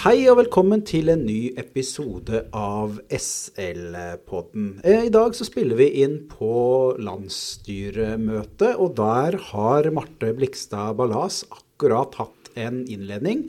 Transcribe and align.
Hei 0.00 0.22
og 0.32 0.38
velkommen 0.38 0.80
til 0.88 1.10
en 1.12 1.26
ny 1.26 1.50
episode 1.60 2.38
av 2.56 2.94
SL-podden. 3.12 4.68
Eh, 4.80 5.02
I 5.10 5.12
dag 5.12 5.34
så 5.36 5.44
spiller 5.44 5.76
vi 5.76 5.90
inn 6.00 6.14
på 6.30 6.52
landsstyremøte, 6.96 8.70
og 8.80 8.94
der 8.96 9.34
har 9.50 9.88
Marte 9.92 10.30
Blikstad 10.38 10.94
Ballas 10.96 11.42
akkurat 11.52 12.16
hatt 12.16 12.48
en 12.56 12.78
innledning 12.88 13.42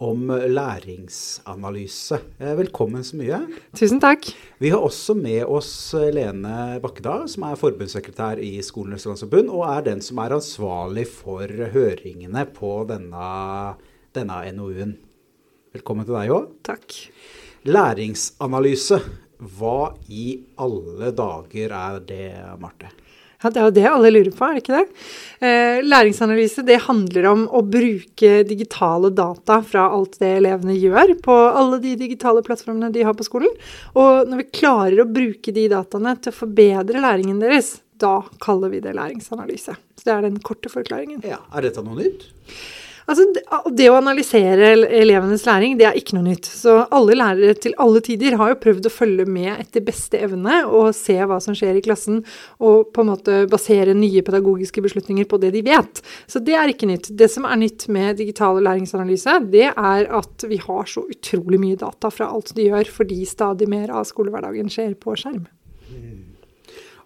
om 0.00 0.32
læringsanalyse. 0.32 2.22
Eh, 2.40 2.54
velkommen 2.56 3.04
så 3.04 3.20
mye. 3.20 3.42
Tusen 3.76 4.00
takk. 4.00 4.30
Vi 4.64 4.72
har 4.72 4.80
også 4.80 5.12
med 5.12 5.42
oss 5.44 5.92
Lene 5.92 6.78
Bakkedal, 6.80 7.28
som 7.28 7.44
er 7.50 7.60
forbundssekretær 7.60 8.40
i 8.40 8.54
Skolenes 8.64 9.04
landsforbund, 9.04 9.52
og 9.52 9.66
er 9.74 9.84
den 9.92 10.00
som 10.00 10.24
er 10.24 10.38
ansvarlig 10.38 11.04
for 11.18 11.52
høringene 11.76 12.46
på 12.56 12.72
denne, 12.88 13.76
denne 14.16 14.40
NOU-en. 14.56 14.96
Velkommen 15.78 16.06
til 16.08 16.16
deg 16.16 16.30
òg. 16.34 16.46
Takk. 16.66 16.94
Læringsanalyse. 17.68 18.98
Hva 19.58 19.92
i 20.10 20.32
alle 20.58 21.12
dager 21.14 21.74
er 21.78 22.00
det, 22.02 22.32
Marte? 22.58 22.88
Ja, 23.38 23.50
Det 23.54 23.60
er 23.60 23.66
jo 23.68 23.74
det 23.76 23.84
alle 23.86 24.10
lurer 24.10 24.32
på, 24.34 24.42
er 24.48 24.56
det 24.56 24.62
ikke 24.64 24.80
det? 24.80 25.04
Eh, 25.46 25.78
læringsanalyse 25.86 26.64
det 26.66 26.80
handler 26.88 27.28
om 27.30 27.44
å 27.54 27.62
bruke 27.62 28.32
digitale 28.48 29.12
data 29.14 29.60
fra 29.62 29.84
alt 29.94 30.18
det 30.18 30.32
elevene 30.40 30.74
gjør 30.74 31.14
på 31.22 31.36
alle 31.60 31.78
de 31.84 31.94
digitale 32.00 32.42
plattformene 32.42 32.90
de 32.90 33.06
har 33.06 33.14
på 33.14 33.28
skolen. 33.28 33.54
Og 33.94 34.26
når 34.26 34.42
vi 34.42 34.48
klarer 34.58 35.04
å 35.04 35.06
bruke 35.06 35.54
de 35.54 35.68
dataene 35.70 36.16
til 36.18 36.34
å 36.34 36.38
forbedre 36.40 37.04
læringen 37.06 37.38
deres, 37.38 37.76
da 37.94 38.24
kaller 38.42 38.74
vi 38.74 38.82
det 38.82 38.98
læringsanalyse. 38.98 39.78
Så 39.94 40.02
det 40.02 40.16
er 40.16 40.26
den 40.26 40.42
korte 40.42 40.74
forklaringen. 40.74 41.22
Ja, 41.22 41.38
Er 41.54 41.62
dette 41.62 41.86
noe 41.86 41.94
nytt? 42.02 42.26
Altså, 43.08 43.24
det 43.72 43.86
å 43.88 43.96
analysere 43.96 44.74
elevenes 44.98 45.46
læring, 45.48 45.78
det 45.80 45.86
er 45.88 45.96
ikke 45.96 46.18
noe 46.18 46.26
nytt. 46.26 46.44
Så 46.44 46.74
alle 46.92 47.16
lærere 47.16 47.54
til 47.56 47.72
alle 47.80 48.02
tider 48.04 48.36
har 48.36 48.52
jo 48.52 48.58
prøvd 48.60 48.88
å 48.88 48.92
følge 48.92 49.24
med 49.24 49.54
etter 49.54 49.84
beste 49.86 50.20
evne 50.20 50.60
og 50.66 50.90
se 50.96 51.16
hva 51.16 51.38
som 51.40 51.56
skjer 51.56 51.78
i 51.78 51.84
klassen, 51.86 52.20
og 52.60 52.90
på 52.92 53.04
en 53.04 53.10
måte 53.14 53.38
basere 53.48 53.96
nye 53.96 54.20
pedagogiske 54.26 54.84
beslutninger 54.84 55.28
på 55.30 55.40
det 55.40 55.54
de 55.56 55.64
vet. 55.64 56.02
Så 56.28 56.42
det 56.44 56.58
er 56.60 56.68
ikke 56.68 56.90
nytt. 56.90 57.08
Det 57.16 57.30
som 57.32 57.48
er 57.48 57.62
nytt 57.62 57.88
med 57.88 58.20
digital 58.20 58.60
læringsanalyse, 58.66 59.38
det 59.56 59.70
er 59.70 60.10
at 60.20 60.44
vi 60.50 60.60
har 60.66 60.84
så 60.92 61.06
utrolig 61.08 61.62
mye 61.64 61.80
data 61.80 62.12
fra 62.12 62.28
alt 62.28 62.52
de 62.58 62.68
gjør, 62.68 62.92
fordi 63.00 63.22
stadig 63.28 63.70
mer 63.72 63.88
av 63.88 64.04
skolehverdagen 64.10 64.68
skjer 64.72 64.92
på 65.00 65.16
skjerm. 65.16 65.46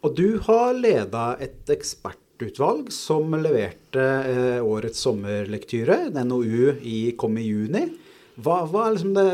Og 0.03 0.17
du 0.19 0.41
har 0.49 0.75
leda 0.75 1.37
et 1.39 1.71
ekspert 1.71 2.22
ekspertutvalg 2.43 2.91
som 2.93 3.35
leverte 3.39 4.03
eh, 4.03 4.65
årets 4.65 4.99
sommerlektyre. 5.01 6.11
En 6.11 6.29
NOU 6.29 6.75
i, 6.83 7.15
kom 7.17 7.39
i 7.39 7.47
juni. 7.47 7.87
Hva, 8.43 8.65
hva 8.67 8.87
er 8.87 8.97
liksom 8.97 9.15
det 9.15 9.27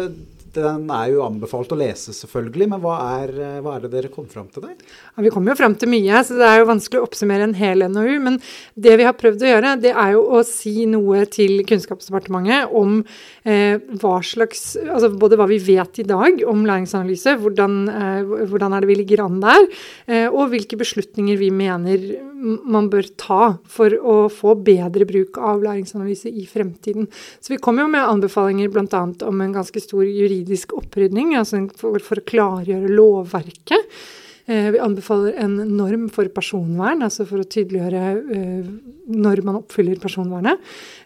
den 0.55 0.89
er 0.95 1.11
jo 1.13 1.25
anbefalt 1.27 1.73
å 1.75 1.79
lese, 1.79 2.15
selvfølgelig, 2.17 2.69
men 2.73 2.81
hva 2.83 2.95
er, 3.21 3.33
eh, 3.35 3.59
hva 3.65 3.77
er 3.77 3.85
det 3.85 3.91
dere 3.93 4.11
kom 4.13 4.27
fram 4.31 4.49
til 4.53 4.65
der? 4.65 4.77
Ja, 5.17 5.23
vi 5.23 5.33
kom 5.35 5.47
jo 5.47 5.57
fram 5.59 5.75
til 5.79 5.91
mye, 5.93 6.23
så 6.25 6.39
det 6.39 6.47
er 6.49 6.61
jo 6.61 6.71
vanskelig 6.71 7.01
å 7.01 7.07
oppsummere 7.07 7.47
en 7.49 7.57
hel 7.59 7.85
NOU. 7.87 8.19
Men 8.25 8.39
det 8.75 8.97
vi 8.99 9.07
har 9.07 9.17
prøvd 9.19 9.45
å 9.45 9.51
gjøre, 9.53 9.75
det 9.83 9.93
er 9.95 10.15
jo 10.15 10.25
å 10.39 10.43
si 10.47 10.87
noe 10.91 11.25
til 11.31 11.63
Kunnskapsdepartementet 11.69 12.73
om 12.73 13.05
eh, 13.45 13.79
hva 14.01 14.19
slags 14.25 14.77
Altså 14.79 15.11
både 15.19 15.37
hva 15.39 15.47
vi 15.49 15.59
vet 15.63 16.01
i 16.03 16.07
dag 16.07 16.43
om 16.49 16.65
læringsanalyse, 16.67 17.37
hvordan, 17.43 17.77
eh, 17.89 18.33
hvordan 18.49 18.75
er 18.75 18.83
det 18.85 18.91
vi 18.91 18.99
ligger 19.01 19.25
an 19.27 19.41
der, 19.43 19.69
eh, 20.09 20.27
og 20.29 20.53
hvilke 20.53 20.79
beslutninger 20.81 21.39
vi 21.41 21.51
mener 21.55 22.09
man 22.39 22.87
bør 22.91 23.07
ta 23.19 23.43
for 23.67 23.91
å 23.99 24.17
få 24.31 24.55
bedre 24.63 25.07
bruk 25.09 25.39
av 25.43 25.63
læringsanalyse 25.65 26.31
i 26.31 26.45
fremtiden. 26.47 27.09
Så 27.43 27.51
vi 27.51 27.61
kom 27.63 27.81
jo 27.81 27.89
med 27.91 28.07
anbefalinger 28.07 28.71
bl.a. 28.71 29.03
om 29.27 29.41
en 29.43 29.57
ganske 29.57 29.83
stor 29.83 30.05
juridisk 30.07 30.38
juridisk 30.39 30.73
opprydning, 30.79 31.35
altså 31.39 31.65
for, 31.79 32.01
for 32.05 32.21
å 32.21 32.27
klargjøre 32.29 32.91
lovverket. 32.93 34.01
Eh, 34.49 34.71
vi 34.73 34.81
anbefaler 34.81 35.35
en 35.43 35.59
norm 35.77 36.07
for 36.09 36.31
personvern, 36.33 37.03
altså 37.05 37.27
for 37.29 37.43
å 37.43 37.49
tydeliggjøre 37.53 38.05
eh, 38.33 38.71
når 39.13 39.43
man 39.45 39.59
oppfyller 39.61 40.01
personvernet. 40.01 40.63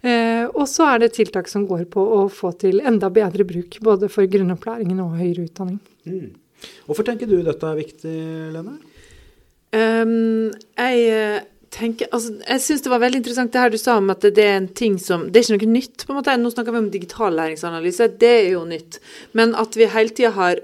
Eh, 0.07 0.45
og 0.47 0.69
så 0.71 0.87
er 0.93 1.03
det 1.03 1.15
tiltak 1.17 1.51
som 1.51 1.67
går 1.67 1.89
på 1.91 2.05
å 2.21 2.21
få 2.31 2.53
til 2.63 2.79
enda 2.87 3.11
bedre 3.11 3.47
bruk, 3.49 3.81
både 3.83 4.07
for 4.13 4.31
grunnopplæringen 4.31 5.03
og 5.03 5.19
høyere 5.19 5.49
utdanning. 5.49 5.81
Mm. 6.07 6.31
Hvorfor 6.87 7.09
tenker 7.09 7.27
du 7.27 7.41
dette 7.43 7.67
er 7.67 7.81
viktig, 7.81 8.17
Lene? 8.55 8.79
Um, 9.73 10.53
jeg 10.77 11.43
tenker, 11.73 12.11
altså, 12.13 12.35
jeg 12.45 12.63
syns 12.65 12.85
det 12.85 12.93
var 12.93 13.03
veldig 13.03 13.23
interessant 13.23 13.55
det 13.55 13.63
her 13.63 13.73
du 13.73 13.79
sa 13.81 13.97
om 14.01 14.13
at 14.13 14.25
det 14.25 14.45
er 14.45 14.59
en 14.59 14.69
ting 14.69 14.99
som 15.01 15.25
Det 15.33 15.41
er 15.41 15.47
ikke 15.47 15.69
noe 15.69 15.79
nytt, 15.79 16.05
på 16.05 16.13
en 16.13 16.19
måte. 16.21 16.37
Nå 16.41 16.53
snakker 16.53 16.75
vi 16.75 16.83
om 16.83 16.91
digital 16.93 17.39
læringsanalyse, 17.39 18.11
det 18.21 18.33
er 18.43 18.51
jo 18.55 18.67
nytt. 18.69 19.01
Men 19.39 19.57
at 19.59 19.79
vi 19.79 19.89
hele 19.93 20.15
tida 20.15 20.35
har 20.37 20.61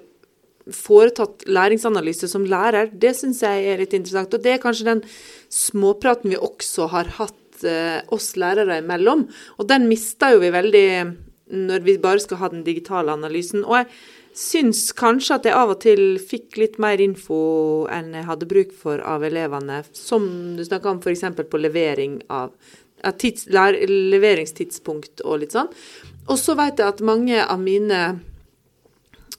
foretatt 0.74 1.46
læringsanalyse 1.48 2.28
som 2.28 2.44
lærer, 2.44 2.90
det 2.92 3.14
syns 3.16 3.40
jeg 3.44 3.70
er 3.70 3.80
litt 3.80 3.96
interessant. 3.96 4.34
Og 4.36 4.44
det 4.44 4.54
er 4.54 4.62
kanskje 4.62 4.90
den 4.90 5.04
småpraten 5.52 6.34
vi 6.34 6.40
også 6.40 6.90
har 6.92 7.08
hatt 7.16 7.64
eh, 7.64 8.02
oss 8.12 8.34
lærere 8.40 8.82
imellom. 8.82 9.24
Og 9.56 9.70
den 9.70 9.88
mista 9.88 10.34
jo 10.34 10.44
vi 10.44 10.52
veldig 10.52 10.88
når 11.48 11.84
vi 11.86 11.96
bare 12.00 12.20
skal 12.20 12.42
ha 12.42 12.50
den 12.52 12.64
digitale 12.66 13.14
analysen. 13.14 13.64
Og 13.64 13.78
jeg 13.80 13.88
syns 14.38 14.92
kanskje 14.96 15.38
at 15.38 15.46
jeg 15.48 15.56
av 15.58 15.72
og 15.74 15.80
til 15.82 16.18
fikk 16.22 16.58
litt 16.60 16.76
mer 16.82 17.00
info 17.02 17.40
enn 17.90 18.12
jeg 18.14 18.28
hadde 18.28 18.50
bruk 18.50 18.74
for 18.76 19.02
av 19.02 19.24
elevene, 19.26 19.80
som 19.96 20.28
du 20.58 20.62
snakka 20.66 20.92
om 20.92 21.00
f.eks. 21.02 21.24
på 21.50 21.60
levering 21.60 22.20
av 22.30 22.54
tids, 23.18 23.48
leveringstidspunkt 23.50 25.24
og 25.26 25.42
litt 25.42 25.56
sånn. 25.56 25.70
Og 26.28 26.38
så 26.38 26.54
vet 26.58 26.78
jeg 26.78 26.94
at 26.94 27.04
mange 27.06 27.42
av 27.42 27.60
mine 27.62 28.00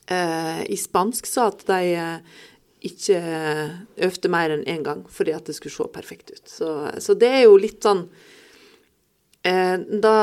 eh, 0.10 0.62
i 0.68 0.78
spansk 0.80 1.28
sa 1.30 1.50
at 1.54 1.64
de 1.70 1.94
eh, 1.96 2.42
ikke 2.90 3.20
øvde 4.08 4.32
mer 4.32 4.56
enn 4.56 4.68
én 4.68 4.84
gang 4.86 5.06
fordi 5.12 5.36
at 5.36 5.48
det 5.48 5.56
skulle 5.58 5.76
se 5.76 5.88
perfekt 5.96 6.34
ut. 6.34 6.44
Så, 6.48 6.74
så 7.00 7.16
det 7.20 7.32
er 7.40 7.46
jo 7.46 7.60
litt 7.60 7.84
sånn 7.84 8.08
eh, 9.48 9.76
Da 10.04 10.16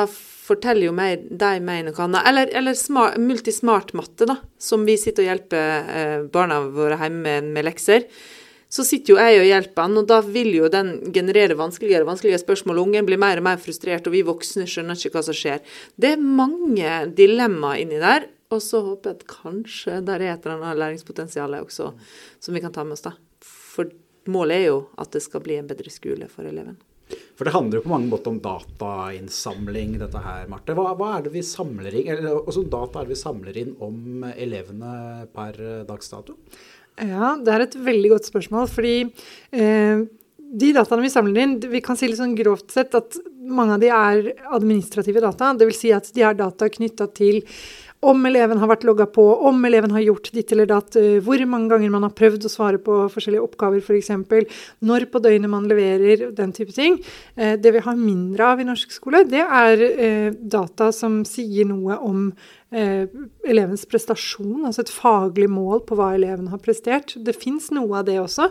forteller 0.46 0.88
jo 0.88 0.94
meg, 0.94 1.26
de 1.30 1.52
meg 1.64 1.84
noe 1.86 2.02
annet. 2.04 2.26
Eller, 2.30 2.50
eller 2.58 2.78
smart, 2.78 3.18
multismart-matte, 3.18 4.28
da, 4.28 4.38
som 4.62 4.86
vi 4.86 4.96
sitter 5.00 5.24
og 5.24 5.30
hjelper 5.32 5.92
eh, 6.00 6.18
barna 6.32 6.60
våre 6.70 6.98
hjemme 7.00 7.22
med, 7.24 7.48
med, 7.56 7.66
lekser. 7.66 8.06
Så 8.70 8.84
sitter 8.86 9.14
jo 9.14 9.18
jeg 9.20 9.40
og 9.40 9.46
hjelper 9.46 9.86
han, 9.86 9.98
og 10.00 10.06
da 10.10 10.20
vil 10.22 10.50
jo 10.56 10.70
den 10.70 10.96
generere 11.14 11.56
vanskeligere 11.58 12.06
og 12.06 12.12
vanskeligere 12.12 12.42
spørsmål. 12.42 12.82
Ungen 12.82 13.06
blir 13.08 13.20
mer 13.22 13.40
og 13.40 13.46
mer 13.46 13.60
frustrert, 13.62 14.06
og 14.06 14.14
vi 14.14 14.24
voksne 14.26 14.66
skjønner 14.70 14.98
ikke 14.98 15.18
hva 15.18 15.26
som 15.26 15.38
skjer. 15.38 15.62
Det 15.94 16.14
er 16.14 16.24
mange 16.42 16.96
dilemmaer 17.18 17.84
inni 17.84 18.00
der. 18.02 18.30
Og 18.54 18.60
så 18.62 18.78
håper 18.84 19.10
jeg 19.10 19.18
at 19.18 19.30
kanskje 19.30 20.00
der 20.06 20.22
er 20.22 20.36
et 20.36 20.44
eller 20.44 20.60
annet 20.60 20.78
læringspotensial 20.78 21.56
også, 21.58 21.90
som 22.38 22.54
vi 22.54 22.62
kan 22.62 22.74
ta 22.74 22.84
med 22.86 22.94
oss, 22.94 23.06
da. 23.06 23.16
For 23.42 23.90
målet 24.30 24.60
er 24.60 24.68
jo 24.68 24.76
at 25.02 25.10
det 25.14 25.24
skal 25.24 25.42
bli 25.42 25.58
en 25.58 25.66
bedre 25.70 25.90
skole 25.90 26.28
for 26.30 26.46
eleven. 26.46 26.78
For 27.36 27.46
det 27.46 27.52
handler 27.54 27.78
jo 27.78 27.84
på 27.84 27.92
mange 27.92 28.10
måter 28.10 28.32
om 28.32 28.40
datainnsamling, 28.42 29.98
dette 30.00 30.22
her, 30.24 30.46
Marte. 30.50 30.74
Hva, 30.74 30.94
hva 30.98 31.10
er 31.16 31.26
det 31.26 31.34
vi 31.36 31.44
samler 31.46 31.94
inn, 31.94 32.08
eller 32.16 32.40
også 32.42 32.64
data 32.72 33.02
er 33.02 33.08
det 33.08 33.14
vi 33.14 33.20
samler 33.20 33.60
inn 33.62 33.74
om 33.84 34.24
elevene 34.32 35.26
per 35.36 35.60
dags 35.88 36.10
dato? 36.12 36.38
Ja, 36.96 37.34
det 37.36 37.52
er 37.52 37.66
et 37.66 37.76
veldig 37.86 38.14
godt 38.14 38.30
spørsmål. 38.30 38.70
Fordi 38.72 38.94
eh, 39.04 40.06
de 40.46 40.72
dataene 40.76 41.04
vi 41.04 41.12
samler 41.12 41.42
inn, 41.42 41.56
vi 41.72 41.82
kan 41.84 41.98
si 41.98 42.08
litt 42.08 42.20
sånn 42.20 42.36
grovt 42.38 42.72
sett 42.74 42.94
at 42.96 43.18
mange 43.46 43.76
av 43.76 43.82
de 43.82 43.90
er 43.92 44.30
administrative 44.56 45.22
data. 45.22 45.52
Dvs. 45.58 45.80
Si 45.82 45.92
at 45.94 46.08
de 46.16 46.24
er 46.26 46.38
data 46.38 46.70
knytta 46.72 47.10
til 47.16 47.42
om 48.04 48.26
eleven 48.28 48.60
har 48.60 48.70
vært 48.70 48.84
logga 48.86 49.06
på, 49.08 49.24
om 49.48 49.64
eleven 49.64 49.94
har 49.94 50.04
gjort 50.04 50.30
ditt 50.34 50.52
eller 50.52 50.68
datt, 50.68 50.96
eh, 51.00 51.16
hvor 51.24 51.40
mange 51.48 51.70
ganger 51.72 51.92
man 51.94 52.04
har 52.06 52.14
prøvd 52.16 52.46
å 52.46 52.52
svare 52.52 52.80
på 52.82 52.98
forskjellige 53.12 53.44
oppgaver 53.46 53.80
f.eks., 53.80 54.12
for 54.28 54.44
når 54.84 55.08
på 55.12 55.22
døgnet 55.24 55.52
man 55.52 55.68
leverer, 55.70 56.28
den 56.36 56.52
type 56.56 56.74
ting. 56.76 56.98
Eh, 57.36 57.56
det 57.56 57.72
vi 57.72 57.84
har 57.86 57.96
mindre 57.96 58.52
av 58.52 58.60
i 58.60 58.68
norsk 58.68 58.92
skole, 58.92 59.24
det 59.28 59.42
er 59.44 59.86
eh, 59.88 60.30
data 60.36 60.92
som 60.92 61.22
sier 61.28 61.68
noe 61.68 61.98
om 62.04 62.30
eh, 62.74 63.06
elevens 63.46 63.84
prestasjon, 63.88 64.64
altså 64.66 64.82
et 64.82 64.92
faglig 64.92 65.48
mål 65.52 65.82
på 65.86 65.98
hva 65.98 66.12
eleven 66.16 66.48
har 66.52 66.60
prestert. 66.62 67.14
Det 67.16 67.34
fins 67.36 67.68
noe 67.74 68.00
av 68.00 68.06
det 68.08 68.18
også, 68.20 68.48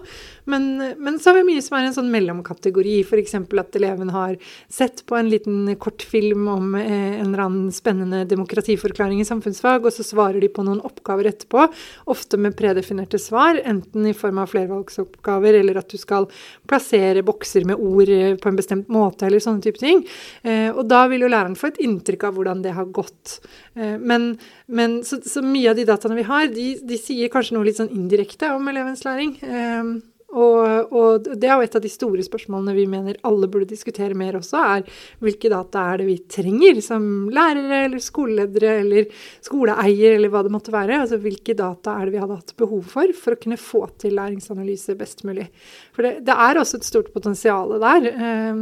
men, 0.52 0.68
men, 1.00 1.20
så 1.20 1.32
har 1.32 1.40
vi 1.40 1.48
mye 1.52 1.64
som 1.66 1.78
er 1.78 1.90
en 1.90 1.98
sånn 1.98 2.12
mellomkategori. 2.14 2.98
F.eks. 3.06 3.36
at 3.36 3.80
eleven 3.80 4.12
har 4.16 4.38
sett 4.72 5.04
på 5.10 5.18
en 5.20 5.32
liten 5.32 5.74
kortfilm 5.82 6.48
om 6.52 6.76
eh, 6.80 7.20
en 7.20 7.32
eller 7.32 7.46
annen 7.48 7.72
spennende 7.76 8.24
demokratiforklaring 8.30 9.22
i 9.22 9.28
samfunnsfag, 9.28 9.86
og 9.86 9.96
så 9.96 10.06
svarer 10.06 10.40
de 10.44 10.52
på 10.52 10.66
noen 10.66 10.84
oppgaver 10.86 11.32
etterpå, 11.32 11.68
ofte 12.12 12.40
med 12.42 12.58
predefinerte 12.60 13.20
svar, 13.22 13.60
enten 13.66 14.08
i 14.10 14.16
form 14.18 14.40
av 14.44 14.52
flervalgsoppgaver 14.54 15.60
eller 15.62 15.82
at 15.82 15.92
du 15.92 16.00
skal 16.02 16.30
plassere 16.70 17.24
bokser 17.26 17.66
med 17.68 17.82
ord 17.82 18.10
eh, 18.12 18.36
på 18.40 18.52
en 18.52 18.60
bestemt 18.60 18.92
måte, 18.92 19.28
eller 19.28 19.44
sånne 19.44 19.64
type 19.66 19.82
ting. 19.82 20.04
Eh, 20.46 20.70
og 20.72 20.86
da 20.90 21.06
vil 21.12 21.26
jo 21.26 21.32
læreren 21.32 21.58
få 21.60 21.72
et 21.72 21.82
inntrykk 21.86 22.28
av 22.28 22.38
hvordan 22.38 22.64
det 22.66 22.76
har 22.78 22.90
gått. 22.96 23.40
Eh, 23.76 23.96
men, 24.06 24.28
men 24.68 25.00
så, 25.08 25.20
så, 25.26 25.44
mye 25.46 25.72
av 25.72 25.80
de 25.80 25.88
dataene 25.88 26.18
vi 26.20 26.28
har, 26.28 26.50
de, 26.54 26.68
de, 26.86 27.00
sier 27.02 27.32
kanskje 27.34 27.58
noe 27.58 27.68
litt 27.68 27.80
sånn 27.82 27.94
indirekte 27.94 28.54
om 28.56 28.70
elevens 28.72 29.06
læring. 29.08 29.36
Um, 29.44 29.96
Og, 30.36 30.92
og, 30.92 31.28
det 31.40 31.48
er 31.48 31.56
jo 31.56 31.66
et 31.66 31.78
av 31.78 31.84
de 31.84 31.92
store 31.92 32.26
spørsmålene 32.26 32.76
vi 32.76 32.86
mener 32.92 33.20
alle 33.28 33.50
burde 33.52 33.70
diskutere 33.70 34.18
mer 34.18 34.38
også, 34.40 34.62
er 34.76 34.86
hvilke 35.24 35.52
data 35.52 35.86
er 35.92 36.02
det 36.02 36.10
vi 36.10 36.18
trenger 36.32 36.82
som 36.84 37.30
lærere 37.34 37.86
eller 37.88 38.04
skoleledere 38.04 38.76
eller 38.84 39.10
skoleeier 39.46 40.18
eller 40.18 40.34
hva 40.34 40.44
det 40.46 40.54
måtte 40.54 40.74
være. 40.76 41.02
Altså 41.06 41.20
hvilke 41.24 41.56
data 41.58 41.96
er 41.96 42.08
det 42.10 42.16
vi 42.18 42.22
hadde 42.24 42.40
hatt 42.40 42.56
behov 42.60 42.84
for 42.92 43.14
for 43.16 43.36
å 43.36 43.42
kunne 43.42 43.60
få 43.60 43.86
til 44.02 44.16
læringsanalyse 44.18 44.96
best 45.00 45.24
mulig. 45.28 45.48
For 45.96 46.06
det, 46.06 46.26
det 46.28 46.36
er 46.46 46.60
også 46.60 46.80
et 46.80 46.88
stort 46.88 47.12
potensial 47.14 47.76
der, 47.82 48.10
eh, 48.12 48.62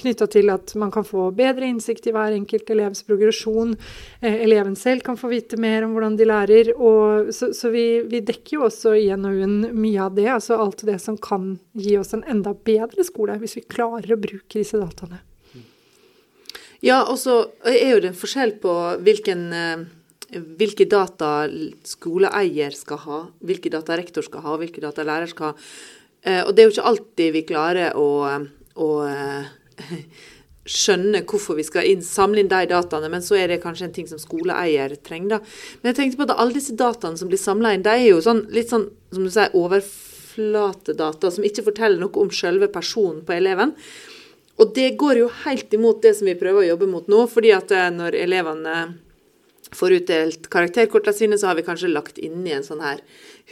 knytta 0.00 0.28
til 0.32 0.50
at 0.52 0.74
man 0.80 0.92
kan 0.94 1.04
få 1.06 1.28
bedre 1.36 1.68
innsikt 1.68 2.08
i 2.08 2.14
hver 2.14 2.34
enkelt 2.36 2.70
elevs 2.72 3.04
progresjon. 3.06 3.76
Eh, 4.20 4.40
eleven 4.46 4.76
selv 4.78 5.04
kan 5.06 5.18
få 5.20 5.30
vite 5.32 5.58
mer 5.60 5.84
om 5.84 5.94
hvordan 5.94 6.16
de 6.18 6.28
lærer. 6.28 6.72
og 6.76 7.32
Så, 7.34 7.52
så 7.56 7.70
vi, 7.70 8.00
vi 8.08 8.22
dekker 8.24 8.58
jo 8.58 8.66
også 8.68 8.94
i 8.96 9.08
NOU-en 9.16 9.70
mye 9.76 10.00
av 10.00 10.14
det. 10.16 10.28
altså 10.30 10.58
alt 10.60 10.84
det 10.86 11.00
som 11.00 11.09
kan 11.18 11.58
gi 11.72 11.96
oss 11.98 12.14
en 12.14 12.24
enda 12.28 12.54
bedre 12.54 13.04
skole, 13.06 13.38
hvis 13.40 13.56
vi 13.58 13.66
klarer 13.66 14.14
å 14.14 14.20
bruke 14.20 14.58
disse 14.58 14.78
dataene. 14.78 15.22
Ja, 16.80 17.02
og 17.04 17.18
så 17.20 17.42
er 17.68 17.92
jo 17.92 18.00
det 18.00 18.14
en 18.14 18.16
forskjell 18.16 18.54
på 18.62 18.74
hvilken, 19.04 19.46
eh, 19.52 19.82
hvilke 20.60 20.86
data 20.88 21.44
skoleeier 21.84 22.72
skal 22.76 23.02
ha, 23.04 23.20
hvilke 23.44 23.72
data 23.72 23.98
rektor 24.00 24.24
skal 24.24 24.46
ha, 24.46 24.56
hvilke 24.56 24.80
data 24.80 25.04
lærer 25.04 25.28
skal 25.28 25.52
ha. 25.52 25.70
Eh, 26.24 26.42
og 26.44 26.54
det 26.54 26.62
er 26.62 26.68
jo 26.68 26.74
ikke 26.76 26.90
alltid 26.92 27.32
vi 27.36 27.46
klarer 27.48 27.96
å, 28.00 28.08
å 28.80 28.88
eh, 29.04 30.00
skjønne 30.80 31.22
hvorfor 31.28 31.58
vi 31.58 31.66
skal 31.68 31.88
inn, 31.88 32.02
samle 32.04 32.40
inn 32.40 32.48
de 32.48 32.64
dataene, 32.72 33.12
men 33.12 33.24
så 33.24 33.36
er 33.36 33.52
det 33.52 33.62
kanskje 33.64 33.90
en 33.90 33.96
ting 33.96 34.08
som 34.08 34.20
skoleeier 34.20 34.96
trenger. 35.04 35.36
da. 35.36 35.38
Men 35.82 35.92
jeg 35.92 35.98
tenkte 36.00 36.22
på 36.22 36.28
at 36.30 36.36
alle 36.38 36.56
disse 36.56 36.76
dataene 36.80 37.20
som 37.20 37.28
blir 37.28 37.40
samla 37.40 37.74
inn, 37.76 37.84
de 37.84 37.92
er 37.92 38.08
jo 38.08 38.24
sånn, 38.24 38.46
litt 38.54 38.72
sånn 38.72 38.88
som 39.12 39.26
du 39.26 39.32
sier, 39.32 39.52
overflødige 39.52 40.09
flatedata 40.40 41.30
som 41.30 41.44
ikke 41.46 41.66
forteller 41.68 42.00
noe 42.00 42.24
om 42.24 42.32
selve 42.34 42.70
personen 42.72 43.22
på 43.26 43.36
eleven. 43.36 43.74
Og 44.60 44.74
det 44.76 44.94
går 45.00 45.22
jo 45.22 45.30
helt 45.44 45.72
imot 45.72 46.02
det 46.04 46.16
som 46.18 46.28
vi 46.28 46.36
prøver 46.38 46.64
å 46.64 46.70
jobbe 46.72 46.88
mot 46.90 47.06
nå, 47.08 47.24
fordi 47.32 47.52
at 47.56 47.72
eh, 47.72 47.88
når 47.94 48.18
elevene 48.20 48.74
får 49.76 49.94
utdelt 50.00 50.48
karakterkortene 50.50 51.16
sine, 51.16 51.38
så 51.38 51.50
har 51.50 51.56
vi 51.56 51.64
kanskje 51.64 51.92
lagt 51.92 52.18
inn 52.18 52.42
i 52.42 52.56
en 52.56 52.66
sånn 52.66 52.82
her 52.82 52.98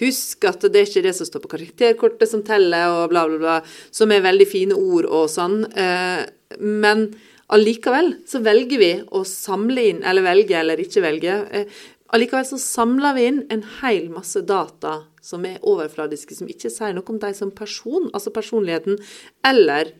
Husk 0.00 0.44
at 0.46 0.62
det 0.66 0.80
er 0.80 0.86
ikke 0.86 1.02
det 1.06 1.14
som 1.16 1.26
står 1.26 1.42
på 1.42 1.50
karakterkortet 1.54 2.30
som 2.30 2.42
teller, 2.46 2.92
og 2.94 3.10
bla, 3.10 3.24
bla, 3.26 3.38
bla. 3.42 3.56
Som 3.90 4.12
er 4.14 4.22
veldig 4.22 4.46
fine 4.46 4.76
ord 4.78 5.08
og 5.10 5.24
sånn. 5.32 5.64
Eh, 5.74 6.20
men 6.62 7.08
allikevel 7.50 8.12
så 8.28 8.38
velger 8.44 8.78
vi 8.78 8.92
å 9.10 9.24
samle 9.26 9.88
inn, 9.90 10.04
eller 10.06 10.22
velge 10.22 10.54
eller 10.60 10.78
ikke 10.84 11.02
velge. 11.02 11.40
Eh, 11.50 11.80
allikevel 12.14 12.46
så 12.46 12.60
samler 12.62 13.16
vi 13.18 13.26
inn 13.32 13.40
en 13.50 13.64
hel 13.80 14.06
masse 14.14 14.44
data 14.46 15.00
som 15.28 15.44
er 15.44 15.60
overfladiske, 15.66 16.36
som 16.38 16.48
ikke 16.48 16.70
sier 16.72 16.94
noe 16.96 17.06
om 17.12 17.20
deg 17.20 17.36
som 17.36 17.52
person, 17.54 18.08
altså 18.16 18.32
personligheten, 18.34 18.96
eller 19.46 19.92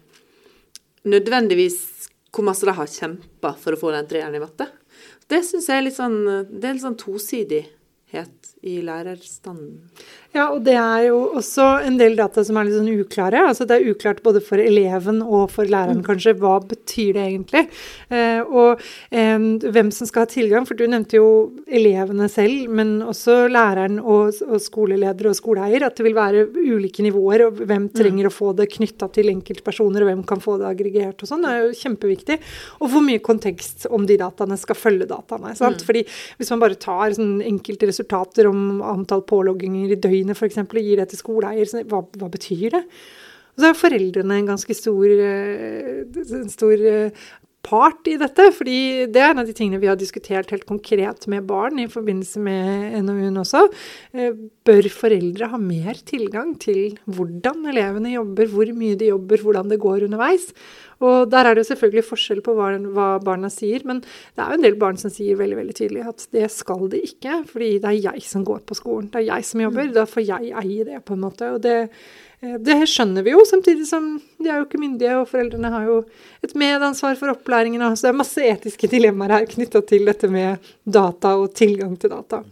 nødvendigvis 1.08 1.80
hvor 2.32 2.46
masse 2.48 2.66
de 2.66 2.75
har 2.76 2.90
kjempa 2.92 3.54
for 3.60 3.75
å 3.75 3.80
få 3.80 3.92
den 3.94 4.08
treeren 4.08 4.36
i 4.36 4.42
matte. 4.42 4.69
Det 5.28 5.42
syns 5.44 5.69
jeg 5.69 5.80
er 5.80 5.86
litt 5.86 5.96
sånn, 5.96 6.20
det 6.48 6.64
er 6.64 6.76
litt 6.76 6.84
sånn 6.84 7.00
tosidighet 7.00 8.38
i 8.62 8.81
lærerstanden. 8.83 9.79
Ja, 10.35 10.50
og 10.53 10.61
det 10.67 10.75
er 10.77 11.06
jo 11.06 11.19
også 11.39 11.65
en 11.87 11.97
del 11.99 12.17
data 12.19 12.43
som 12.45 12.59
er 12.59 12.67
litt 12.69 12.77
sånn 12.77 13.00
uklare. 13.00 13.47
Altså 13.49 13.65
det 13.69 13.79
er 13.79 13.93
uklart 13.93 14.21
både 14.25 14.43
for 14.45 14.61
eleven 14.61 15.23
og 15.25 15.49
for 15.55 15.69
læreren, 15.69 16.03
mm. 16.03 16.06
kanskje. 16.06 16.35
Hva 16.39 16.59
betyr 16.69 17.17
det 17.17 17.25
egentlig? 17.25 17.62
Eh, 18.12 18.43
og 18.45 18.83
eh, 19.09 19.47
hvem 19.65 19.93
som 19.95 20.11
skal 20.11 20.27
ha 20.27 20.31
tilgang. 20.31 20.67
For 20.69 20.79
du 20.79 20.85
nevnte 20.85 21.17
jo 21.17 21.29
elevene 21.65 22.29
selv, 22.31 22.69
men 22.69 22.99
også 23.06 23.47
læreren 23.50 23.99
og, 24.03 24.37
og 24.45 24.61
skoleleder 24.62 25.31
og 25.31 25.39
skoleeier. 25.39 25.87
At 25.89 25.97
det 25.97 26.06
vil 26.06 26.19
være 26.19 26.45
ulike 26.59 27.06
nivåer, 27.06 27.47
og 27.49 27.62
hvem 27.62 27.89
mm. 27.89 27.93
trenger 27.97 28.29
mm. 28.29 28.31
å 28.31 28.37
få 28.37 28.53
det 28.59 28.69
knytta 28.75 29.09
til 29.17 29.33
enkeltpersoner, 29.33 30.05
og 30.05 30.12
hvem 30.12 30.25
kan 30.29 30.45
få 30.45 30.59
det 30.61 30.69
aggregert 30.69 31.25
og 31.25 31.33
sånn. 31.33 31.47
Det 31.47 31.55
er 31.55 31.65
jo 31.65 31.81
kjempeviktig. 31.81 32.39
Og 32.83 32.93
hvor 32.93 33.06
mye 33.06 33.25
kontekst 33.25 33.89
om 33.89 34.05
de 34.09 34.21
dataene 34.21 34.61
skal 34.61 34.79
følge 34.79 35.09
dataene. 35.09 35.56
sant? 35.56 35.81
Mm. 35.81 35.89
Fordi 35.89 36.05
hvis 36.37 36.53
man 36.53 36.67
bare 36.67 36.79
tar 36.79 37.17
sånn 37.17 37.39
enkelte 37.41 37.89
resultater 38.38 38.49
om 38.49 38.82
antall 38.82 39.23
pålogginger 39.23 39.93
i 39.93 39.99
døgnet 39.99 40.37
f.eks. 40.37 40.58
og 40.58 40.79
gir 40.79 40.99
det 40.99 41.08
til 41.11 41.19
skoleeier. 41.19 41.85
Hva, 41.88 42.02
hva, 42.19 42.29
betyr 42.31 42.70
det? 42.70 42.85
Og 43.56 43.62
så 43.62 43.70
er 43.70 43.79
foreldrene 43.79 44.38
en 44.38 44.50
ganske 44.52 44.75
stor, 44.75 45.06
eh, 45.08 46.06
en 46.06 46.49
stor 46.49 46.79
eh, 46.79 47.11
part 47.69 48.09
i 48.09 48.17
dette. 48.20 48.49
fordi 48.56 49.06
det 49.12 49.23
er 49.23 49.32
en 49.32 49.43
av 49.43 49.49
de 49.49 49.55
tingene 49.56 49.81
vi 49.82 49.91
har 49.91 49.99
diskutert 50.00 50.50
helt 50.55 50.67
konkret 50.69 51.26
med 51.29 51.47
barn 51.49 51.79
i 51.82 51.88
forbindelse 51.91 52.41
med 52.43 52.99
NOU-en 53.05 53.41
også. 53.44 53.67
Eh, 54.15 54.37
bør 54.69 54.88
foreldre 54.93 55.50
ha 55.53 55.61
mer 55.61 56.00
tilgang 56.09 56.55
til 56.61 56.99
hvordan 57.06 57.69
elevene 57.73 58.17
jobber, 58.17 58.50
hvor 58.53 58.75
mye 58.76 58.99
de 58.99 59.12
jobber, 59.12 59.43
hvordan 59.44 59.73
det 59.73 59.81
går 59.82 60.06
underveis? 60.09 60.53
Og 61.05 61.29
der 61.31 61.47
er 61.47 61.55
det 61.55 61.62
jo 61.62 61.70
selvfølgelig 61.70 62.06
forskjell 62.09 62.41
på 62.43 62.55
hva, 62.59 62.73
hva, 62.94 63.09
barna 63.23 63.50
sier, 63.53 63.85
men 63.87 64.00
det 64.03 64.43
er 64.43 64.50
jo 64.50 64.59
en 64.59 64.64
del 64.64 64.79
barn 64.81 64.99
som 64.99 65.12
sier 65.14 65.38
veldig 65.38 65.61
veldig 65.61 65.76
tydelig 65.79 66.06
at 66.11 66.25
det 66.35 66.49
skal 66.50 66.88
de 66.91 67.03
ikke, 67.06 67.43
fordi 67.50 67.76
det 67.79 67.93
er 67.93 68.00
jeg 68.09 68.25
som 68.26 68.47
går 68.47 68.64
på 68.67 68.79
skolen, 68.79 69.11
det 69.12 69.23
er 69.23 69.29
jeg 69.29 69.47
som 69.47 69.62
jobber, 69.62 69.93
mm. 69.93 69.94
da 69.94 70.09
får 70.11 70.26
jeg 70.26 70.56
eie 70.64 70.88
det, 70.88 71.05
på 71.06 71.14
en 71.14 71.23
måte. 71.23 71.53
og 71.55 71.62
det 71.62 71.79
det 72.38 72.76
skjønner 72.87 73.25
vi 73.26 73.32
jo, 73.35 73.43
samtidig 73.49 73.88
som 73.88 74.12
de 74.38 74.46
er 74.46 74.61
jo 74.61 74.69
ikke 74.69 74.79
myndige, 74.79 75.17
og 75.19 75.26
foreldrene 75.31 75.73
har 75.75 75.88
jo 75.88 75.96
et 76.46 76.55
medansvar 76.58 77.19
for 77.19 77.32
opplæringen. 77.32 77.82
Så 77.96 78.06
det 78.06 78.12
er 78.12 78.20
masse 78.20 78.46
etiske 78.46 78.90
dilemmaer 78.90 79.40
her 79.40 79.50
knytta 79.50 79.82
til 79.88 80.06
dette 80.06 80.31
med 80.31 80.70
data 80.87 81.35
og 81.40 81.50
tilgang 81.58 81.96
til 81.99 82.14
data. 82.14 82.44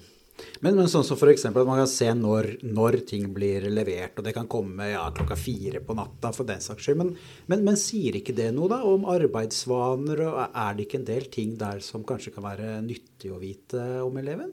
Men, 0.60 0.74
men 0.76 0.88
sånn 0.90 1.04
som 1.06 1.16
f.eks. 1.16 1.46
at 1.48 1.56
man 1.56 1.78
kan 1.78 1.88
se 1.88 2.08
når, 2.16 2.48
når, 2.64 2.98
ting 3.08 3.28
blir 3.34 3.68
levert, 3.72 4.18
og 4.18 4.26
det 4.26 4.34
kan 4.36 4.48
komme 4.50 4.90
ja, 4.90 5.04
klokka 5.14 5.36
fire 5.38 5.80
på 5.84 5.96
natta 5.96 6.32
for 6.34 6.48
den 6.48 6.62
saks 6.64 6.82
skyld. 6.82 6.98
Men, 7.00 7.12
men, 7.50 7.64
men, 7.68 7.78
sier 7.80 8.18
ikke 8.18 8.34
det 8.36 8.50
noe 8.56 8.70
da 8.72 8.82
om 8.88 9.06
arbeidsvaner, 9.12 10.24
og 10.26 10.40
er 10.48 10.76
det 10.76 10.86
ikke 10.88 11.00
en 11.02 11.08
del 11.08 11.28
ting 11.32 11.54
der 11.60 11.82
som 11.84 12.04
kanskje 12.08 12.34
kan 12.34 12.46
være 12.48 12.80
nyttig 12.84 13.32
å 13.32 13.40
vite 13.40 13.84
om 14.04 14.18
eleven? 14.20 14.50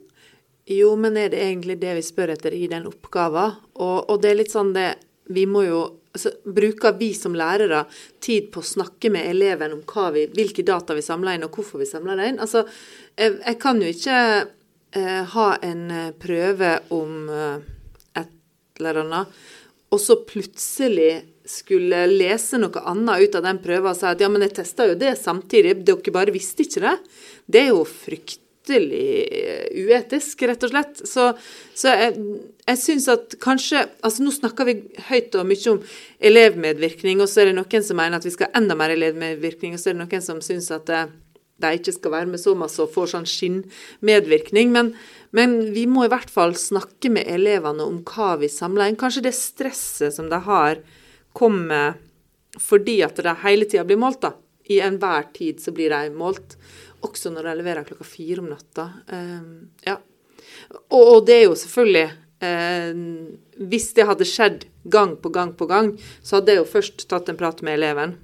Jo, 0.70 0.94
men 0.96 1.18
er 1.20 1.32
det 1.32 1.42
egentlig 1.44 1.76
det 1.82 1.98
vi 1.98 2.04
spør 2.06 2.36
etter 2.38 2.54
i 2.56 2.68
den 2.70 2.86
oppgaven? 2.88 3.58
Og, 3.74 3.98
og 4.08 4.22
det 4.22 4.30
er 4.30 4.40
litt 4.40 4.54
sånn 4.54 4.72
det 4.76 4.94
Vi 5.32 5.46
må 5.48 5.64
jo 5.64 5.82
altså, 6.14 6.32
Bruker 6.44 6.96
vi 6.98 7.12
som 7.16 7.36
lærere 7.36 7.84
tid 8.22 8.50
på 8.54 8.62
å 8.62 8.68
snakke 8.74 9.10
med 9.12 9.28
eleven 9.30 9.76
om 9.76 9.84
vi, 10.14 10.26
hvilke 10.34 10.64
data 10.66 10.96
vi 10.96 11.04
samler 11.04 11.36
inn, 11.36 11.46
og 11.46 11.56
hvorfor 11.56 11.82
vi 11.82 11.88
samler 11.88 12.20
det 12.20 12.30
inn? 12.32 12.40
Altså, 12.42 12.64
jeg, 13.16 13.38
jeg 13.40 13.58
kan 13.62 13.82
jo 13.82 13.90
ikke 13.90 14.18
eh, 14.94 15.22
ha 15.34 15.48
en 15.62 15.84
eh, 15.90 16.14
prøve 16.20 16.78
om 16.94 17.28
eh, 17.28 17.58
et 18.22 18.80
eller 18.80 19.04
annet, 19.04 19.44
og 19.94 20.02
så 20.02 20.18
plutselig 20.26 21.12
skulle 21.44 22.06
lese 22.08 22.56
noe 22.56 22.80
annet 22.88 23.26
ut 23.26 23.36
av 23.36 23.44
den 23.44 23.58
prøven 23.62 23.90
og 23.90 23.98
si 23.98 24.06
at 24.08 24.22
ja, 24.22 24.30
men 24.32 24.46
jeg 24.46 24.56
testa 24.56 24.86
jo 24.88 24.96
det 24.98 25.12
samtidig, 25.20 25.76
dere 25.84 26.14
bare 26.14 26.32
visste 26.34 26.64
ikke 26.64 26.82
det. 26.86 26.94
Det 27.44 27.66
er 27.66 27.70
jo 27.74 27.84
fryktelig 27.84 28.43
eh, 28.72 29.66
uetisk, 29.84 30.42
rett 30.48 30.64
og 30.64 30.72
slett. 30.72 31.02
Så, 31.08 31.26
så 31.76 31.92
jeg, 31.92 32.14
jeg 32.64 32.80
syns 32.80 33.08
at 33.12 33.36
kanskje 33.42 33.84
Altså 34.04 34.24
nå 34.24 34.32
snakker 34.34 34.68
vi 34.68 34.76
høyt 35.08 35.36
og 35.38 35.48
mye 35.48 35.74
om 35.74 35.82
elevmedvirkning, 36.30 37.20
og 37.20 37.28
så 37.30 37.42
er 37.42 37.50
det 37.50 37.58
noen 37.58 37.84
som 37.84 38.00
mener 38.00 38.18
at 38.20 38.26
vi 38.26 38.32
skal 38.34 38.50
ha 38.50 38.60
enda 38.60 38.76
mer 38.78 38.94
elevmedvirkning, 38.94 39.74
og 39.74 39.82
så 39.82 39.90
er 39.90 39.98
det 39.98 40.04
noen 40.04 40.24
som 40.24 40.40
syns 40.44 40.70
at 40.74 40.86
det, 40.90 41.02
de 41.62 41.70
ikke 41.78 41.94
skal 41.94 42.14
være 42.16 42.30
med 42.32 42.42
så 42.42 42.54
masse 42.58 42.82
og 42.82 42.92
får 42.94 43.12
sånn 43.12 43.28
skinnmedvirkning. 43.30 44.72
Men, 44.74 44.94
men 45.36 45.58
vi 45.74 45.86
må 45.90 46.06
i 46.06 46.12
hvert 46.12 46.32
fall 46.32 46.56
snakke 46.58 47.12
med 47.14 47.28
elevene 47.30 47.86
om 47.86 48.00
hva 48.08 48.34
vi 48.40 48.50
samler 48.50 48.90
inn. 48.90 48.98
Kanskje 49.00 49.26
det 49.28 49.36
stresset 49.38 50.16
som 50.16 50.30
de 50.32 50.40
har, 50.48 50.82
kommer 51.34 52.00
fordi 52.60 53.00
at 53.02 53.18
de 53.18 53.34
hele 53.42 53.66
tida 53.70 53.84
blir 53.86 54.00
målt. 54.00 54.22
da. 54.22 54.34
I 54.70 54.80
enhver 54.80 55.26
tid 55.34 55.60
så 55.60 55.74
blir 55.76 55.92
de 55.92 56.10
målt. 56.14 56.56
Også 57.04 57.32
når 57.32 57.48
de 57.48 57.56
leverer 57.60 57.86
klokka 57.88 58.06
fire 58.08 58.42
om 58.42 58.50
natta. 58.52 58.88
Um, 59.12 59.70
ja. 59.84 59.98
Og, 60.88 61.24
det 61.26 61.38
er 61.38 61.42
jo 61.46 61.56
selvfølgelig 61.56 62.04
uh, 62.44 62.98
Hvis 63.70 63.88
det 63.96 64.06
hadde 64.08 64.28
skjedd 64.28 64.66
gang 64.92 65.16
på 65.20 65.32
gang 65.32 65.54
på 65.56 65.68
gang, 65.70 65.94
så 66.22 66.38
hadde 66.38 66.54
jeg 66.54 66.62
jo 66.62 66.70
først 66.70 67.06
tatt 67.10 67.30
en 67.32 67.40
prat 67.40 67.62
med 67.64 67.78
eleven 67.78 68.18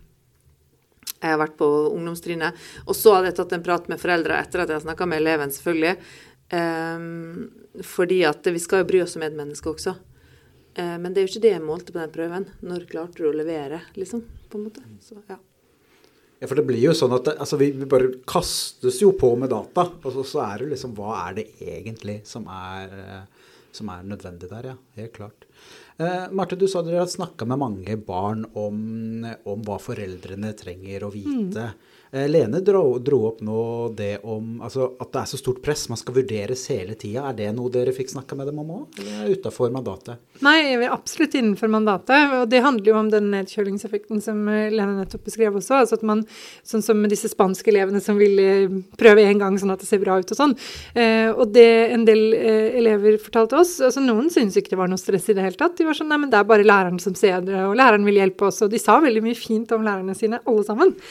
jeg 1.20 1.34
har 1.34 1.40
vært 1.40 1.58
på 1.60 1.68
ungdomstrinnet. 1.92 2.56
Og 2.88 2.96
så 2.96 3.12
hadde 3.16 3.30
jeg 3.30 3.38
tatt 3.40 3.54
en 3.56 3.64
prat 3.64 3.88
med 3.92 4.00
foreldre 4.00 4.38
etter 4.40 4.62
at 4.62 4.70
jeg 4.70 4.78
har 4.78 4.86
snakka 4.86 5.08
med 5.08 5.20
eleven, 5.20 5.52
selvfølgelig. 5.52 5.96
Um, 6.50 7.50
fordi 7.86 8.22
at 8.26 8.48
vi 8.50 8.62
skal 8.62 8.82
jo 8.82 8.88
bry 8.88 9.02
oss 9.04 9.18
om 9.18 9.24
medmennesket 9.26 9.70
også. 9.74 9.94
Uh, 10.78 10.96
men 10.96 11.12
det 11.12 11.20
er 11.20 11.28
jo 11.28 11.32
ikke 11.34 11.44
det 11.44 11.54
jeg 11.54 11.66
målte 11.66 11.92
på 11.92 12.00
den 12.00 12.14
prøven. 12.14 12.48
Når 12.64 12.88
klarte 12.90 13.20
du 13.20 13.28
å 13.28 13.36
levere, 13.36 13.82
liksom? 14.00 14.24
På 14.48 14.58
en 14.58 14.68
måte. 14.70 14.86
Så, 15.04 15.20
ja. 15.28 15.36
Ja, 16.40 16.48
for 16.48 16.56
det 16.56 16.64
blir 16.70 16.80
jo 16.80 16.94
sånn 16.96 17.12
at 17.12 17.28
altså 17.34 17.58
vi, 17.60 17.68
vi, 17.76 17.88
bare 17.88 18.14
kastes 18.28 19.02
jo 19.02 19.12
på 19.18 19.34
med 19.36 19.52
data. 19.52 19.84
Og 20.00 20.14
så, 20.14 20.24
så, 20.24 20.40
er 20.46 20.62
det 20.62 20.70
liksom 20.72 20.94
Hva 20.96 21.18
er 21.26 21.36
det 21.36 21.46
egentlig 21.60 22.22
som 22.28 22.48
er, 22.48 22.94
som 23.76 23.92
er 23.92 24.08
nødvendig 24.08 24.48
der, 24.48 24.72
ja. 24.72 24.76
Helt 24.96 25.12
klart. 25.18 25.44
Eh, 26.00 26.30
Marte, 26.30 26.56
du 26.56 26.68
sa 26.68 26.80
dere 26.82 27.02
har 27.02 27.06
snakka 27.06 27.44
med 27.44 27.60
mange 27.60 27.96
barn 27.96 28.46
om, 28.56 29.26
om, 29.44 29.64
hva 29.66 29.76
foreldrene 29.82 30.54
trenger 30.56 31.04
å 31.04 31.12
vite. 31.12 31.70
Mm. 31.70 31.96
Lene 32.10 32.58
dro, 32.66 32.98
dro, 32.98 33.20
opp 33.28 33.42
nå 33.46 33.60
det 33.94 34.24
om 34.26 34.56
altså, 34.66 34.88
at 34.98 35.12
det 35.14 35.20
er 35.20 35.28
så 35.30 35.38
stort 35.38 35.60
press, 35.62 35.84
man 35.92 35.98
skal 36.00 36.16
vurderes 36.16 36.64
hele 36.72 36.96
tida. 36.98 37.28
Er 37.28 37.36
det 37.38 37.50
noe 37.54 37.70
dere 37.70 37.92
fikk 37.94 38.10
snakka 38.10 38.34
med 38.34 38.48
dem 38.50 38.58
om 38.58 38.72
òg, 38.80 38.96
eller 38.98 39.28
utafor 39.30 39.70
mandatet? 39.70 40.18
Nei, 40.42 40.72
vi 40.72 40.88
er 40.88 40.94
absolutt 40.96 41.36
innenfor 41.38 41.70
mandatet. 41.70 42.34
Og 42.40 42.48
det 42.50 42.64
handler 42.64 42.90
jo 42.90 42.96
om 42.98 43.12
den 43.12 43.28
nedkjølingseffekten 43.36 44.24
som 44.24 44.40
eh, 44.50 44.72
Lene 44.72 44.96
nettopp 44.96 45.28
beskrev 45.28 45.60
også. 45.60 45.84
altså 45.84 46.00
at 46.00 46.08
man, 46.08 46.24
Sånn 46.66 46.82
som 46.82 47.04
disse 47.12 47.30
spanske 47.30 47.70
elevene 47.70 48.02
som 48.02 48.18
vil 48.18 48.82
prøve 48.98 49.28
en 49.28 49.44
gang 49.44 49.60
sånn 49.60 49.70
at 49.76 49.84
det 49.84 49.86
ser 49.86 50.02
bra 50.02 50.16
ut 50.18 50.32
og 50.32 50.38
sånn. 50.38 50.56
Og 51.36 51.54
det 51.54 51.68
en 51.94 52.04
del 52.06 52.34
elever 52.34 53.16
fortalte 53.22 53.58
oss 53.58 53.76
altså 53.84 54.02
Noen 54.02 54.30
syntes 54.32 54.58
ikke 54.58 54.74
det 54.74 54.78
var 54.80 54.90
noe 54.90 55.00
stress 55.00 55.28
i 55.30 55.36
det 55.36 55.44
hele 55.44 55.58
tatt. 55.58 55.76
De 55.78 55.86
var 55.90 55.98
sånn 55.98 56.10
nei, 56.12 56.20
men 56.22 56.32
det 56.32 56.38
er 56.40 56.48
bare 56.48 56.66
læreren 56.66 57.00
som 57.02 57.16
ser 57.18 57.42
det, 57.46 57.56
og 57.66 57.76
læreren 57.78 58.06
vil 58.08 58.20
hjelpe 58.20 58.48
oss. 58.48 58.62
Og 58.64 58.72
de 58.72 58.80
sa 58.80 58.98
veldig 59.02 59.22
mye 59.24 59.38
fint 59.38 59.72
om 59.76 59.86
lærerne 59.86 60.16
sine, 60.18 60.42
alle 60.46 60.66
sammen. 60.68 60.94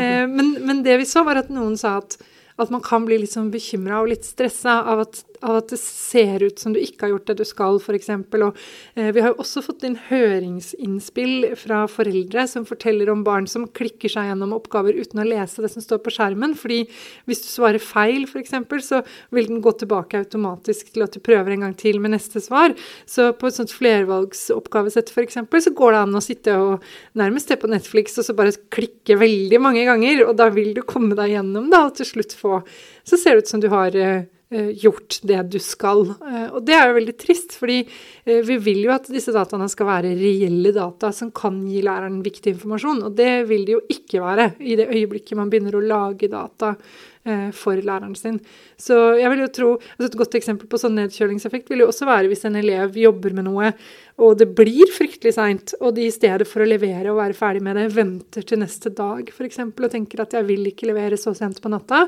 Eh, 0.00 0.24
men, 0.30 0.54
men, 0.64 0.78
det 0.86 0.94
vi 1.00 1.04
så, 1.08 1.24
var 1.26 1.36
at 1.40 1.50
noen 1.52 1.74
sa 1.76 1.96
at, 1.98 2.14
at 2.62 2.70
man 2.72 2.80
kan 2.84 3.04
bli 3.04 3.18
litt 3.20 3.34
sånn 3.34 3.50
bekymra 3.52 3.98
og 4.00 4.08
litt 4.12 4.24
stressa 4.24 4.78
av 4.88 5.02
at 5.02 5.18
av 5.46 5.60
at 5.60 5.72
det 5.72 5.78
ser 5.80 6.42
ut 6.44 6.58
som 6.60 6.74
du 6.74 6.80
ikke 6.80 7.06
har 7.06 7.14
gjort 7.14 7.30
det 7.30 7.38
du 7.40 7.46
skal, 7.48 7.78
f.eks. 7.80 8.10
Og 8.10 8.60
eh, 8.94 9.10
vi 9.14 9.22
har 9.22 9.32
jo 9.32 9.40
også 9.42 9.62
fått 9.64 9.84
inn 9.86 9.96
høringsinnspill 10.08 11.50
fra 11.60 11.82
foreldre 11.90 12.46
som 12.50 12.66
forteller 12.68 13.10
om 13.12 13.24
barn 13.26 13.48
som 13.50 13.66
klikker 13.66 14.12
seg 14.12 14.30
gjennom 14.30 14.54
oppgaver 14.56 14.96
uten 14.98 15.22
å 15.22 15.26
lese 15.28 15.64
det 15.64 15.72
som 15.72 15.84
står 15.84 16.02
på 16.04 16.14
skjermen. 16.14 16.56
fordi 16.58 16.82
hvis 17.28 17.44
du 17.44 17.48
svarer 17.50 17.82
feil, 17.82 18.26
f.eks., 18.28 18.56
så 18.86 19.02
vil 19.34 19.48
den 19.48 19.62
gå 19.64 19.72
tilbake 19.80 20.22
automatisk 20.24 20.92
til 20.94 21.04
at 21.06 21.14
du 21.14 21.20
prøver 21.24 21.54
en 21.54 21.66
gang 21.66 21.76
til 21.78 22.00
med 22.02 22.14
neste 22.14 22.42
svar. 22.42 22.74
Så 23.08 23.30
på 23.36 23.48
et 23.48 23.56
sånt 23.56 23.74
flervalgsoppgavesett 23.76 25.12
f.eks. 25.14 25.40
så 25.40 25.74
går 25.76 25.96
det 25.96 26.02
an 26.04 26.18
å 26.18 26.24
sitte 26.24 26.56
og 26.60 26.84
nærmest 27.18 27.50
se 27.50 27.58
på 27.60 27.70
Netflix 27.70 28.18
og 28.20 28.26
så 28.26 28.36
bare 28.36 28.56
klikke 28.72 29.18
veldig 29.20 29.60
mange 29.62 29.86
ganger, 29.88 30.24
og 30.26 30.36
da 30.38 30.50
vil 30.52 30.74
du 30.76 30.82
komme 30.86 31.16
deg 31.18 31.34
gjennom 31.36 31.70
da, 31.72 31.86
og 31.88 31.96
til 31.98 32.08
slutt 32.08 32.36
få 32.36 32.60
Så 33.06 33.16
ser 33.18 33.36
det 33.36 33.46
ut 33.46 33.50
som 33.50 33.62
du 33.62 33.68
har 33.72 33.94
eh, 33.96 34.28
gjort 34.50 35.20
det 35.22 35.42
du 35.52 35.58
skal. 35.62 36.02
Eh, 36.10 36.48
og 36.50 36.64
det 36.66 36.74
er 36.74 36.88
jo 36.88 36.96
veldig 36.98 37.14
trist, 37.20 37.54
fordi 37.58 37.78
eh, 37.84 38.40
vi 38.46 38.56
vil 38.62 38.82
jo 38.86 38.94
at 38.94 39.06
disse 39.12 39.34
dataene 39.34 39.68
skal 39.70 39.88
være 39.90 40.16
reelle 40.18 40.72
data 40.74 41.12
som 41.14 41.30
kan 41.34 41.60
gi 41.70 41.84
læreren 41.86 42.18
viktig 42.24 42.56
informasjon, 42.56 43.04
og 43.06 43.14
det 43.18 43.30
vil 43.50 43.62
de 43.68 43.78
jo 43.78 43.84
ikke 43.94 44.24
være 44.24 44.50
i 44.58 44.78
det 44.80 44.90
øyeblikket 44.90 45.38
man 45.38 45.52
begynner 45.52 45.78
å 45.78 45.86
lage 45.86 46.30
data 46.32 46.74
Eh, 47.19 47.19
for 47.52 47.76
læreren 47.76 48.14
sin. 48.16 48.38
Så 48.80 48.96
jeg 49.20 49.28
vil 49.28 49.42
jo 49.42 49.48
tro, 49.52 49.70
altså 49.76 50.06
Et 50.08 50.16
godt 50.22 50.36
eksempel 50.38 50.70
på 50.70 50.78
sånn 50.80 50.96
nedkjølingseffekt 50.96 51.68
vil 51.68 51.84
jo 51.84 51.90
også 51.90 52.08
være 52.08 52.30
hvis 52.30 52.46
en 52.48 52.56
elev 52.56 52.96
jobber 52.96 53.36
med 53.36 53.44
noe, 53.44 53.74
og 54.20 54.38
det 54.40 54.48
blir 54.56 54.88
fryktelig 54.92 55.34
seint, 55.36 55.74
og 55.80 55.94
de 55.96 56.06
i 56.08 56.14
stedet 56.14 56.48
for 56.48 56.64
å 56.64 56.68
levere 56.68 57.12
og 57.12 57.20
være 57.20 57.36
ferdig 57.36 57.62
med 57.64 57.76
det, 57.76 57.86
venter 57.92 58.44
til 58.48 58.60
neste 58.64 58.92
dag 58.96 59.28
f.eks. 59.28 59.62
og 59.68 59.86
tenker 59.92 60.24
at 60.24 60.36
jeg 60.36 60.48
vil 60.48 60.72
ikke 60.72 60.88
levere 60.88 61.20
så 61.20 61.34
sent 61.36 61.60
på 61.60 61.72
natta. 61.72 62.06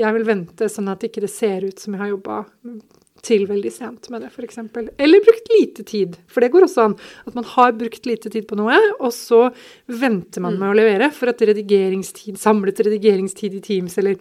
Jeg 0.00 0.16
vil 0.16 0.28
vente 0.28 0.68
sånn 0.72 0.92
at 0.92 1.04
ikke 1.04 1.24
det 1.24 1.32
ser 1.32 1.68
ut 1.68 1.80
som 1.80 1.96
jeg 1.96 2.06
har 2.06 2.14
jobba 2.16 2.44
til 3.24 3.46
veldig 3.48 3.72
sent 3.72 4.08
med 4.12 4.24
det, 4.24 4.30
f.eks. 4.32 4.58
Eller 5.00 5.24
brukt 5.24 5.52
lite 5.54 5.84
tid. 5.88 6.18
For 6.28 6.44
det 6.44 6.50
går 6.52 6.66
også 6.66 6.88
an. 6.88 6.96
At 7.24 7.36
man 7.36 7.46
har 7.54 7.76
brukt 7.76 8.08
lite 8.08 8.32
tid 8.32 8.48
på 8.48 8.58
noe, 8.60 8.76
og 8.98 9.12
så 9.16 9.46
venter 9.88 10.44
man 10.44 10.58
med 10.60 10.72
å 10.72 10.76
levere 10.76 11.10
for 11.14 11.32
at 11.32 11.44
redigeringstid, 11.48 12.36
samlet 12.40 12.84
redigeringstid 12.84 13.56
i 13.56 13.62
Teams 13.64 13.96
eller 14.02 14.18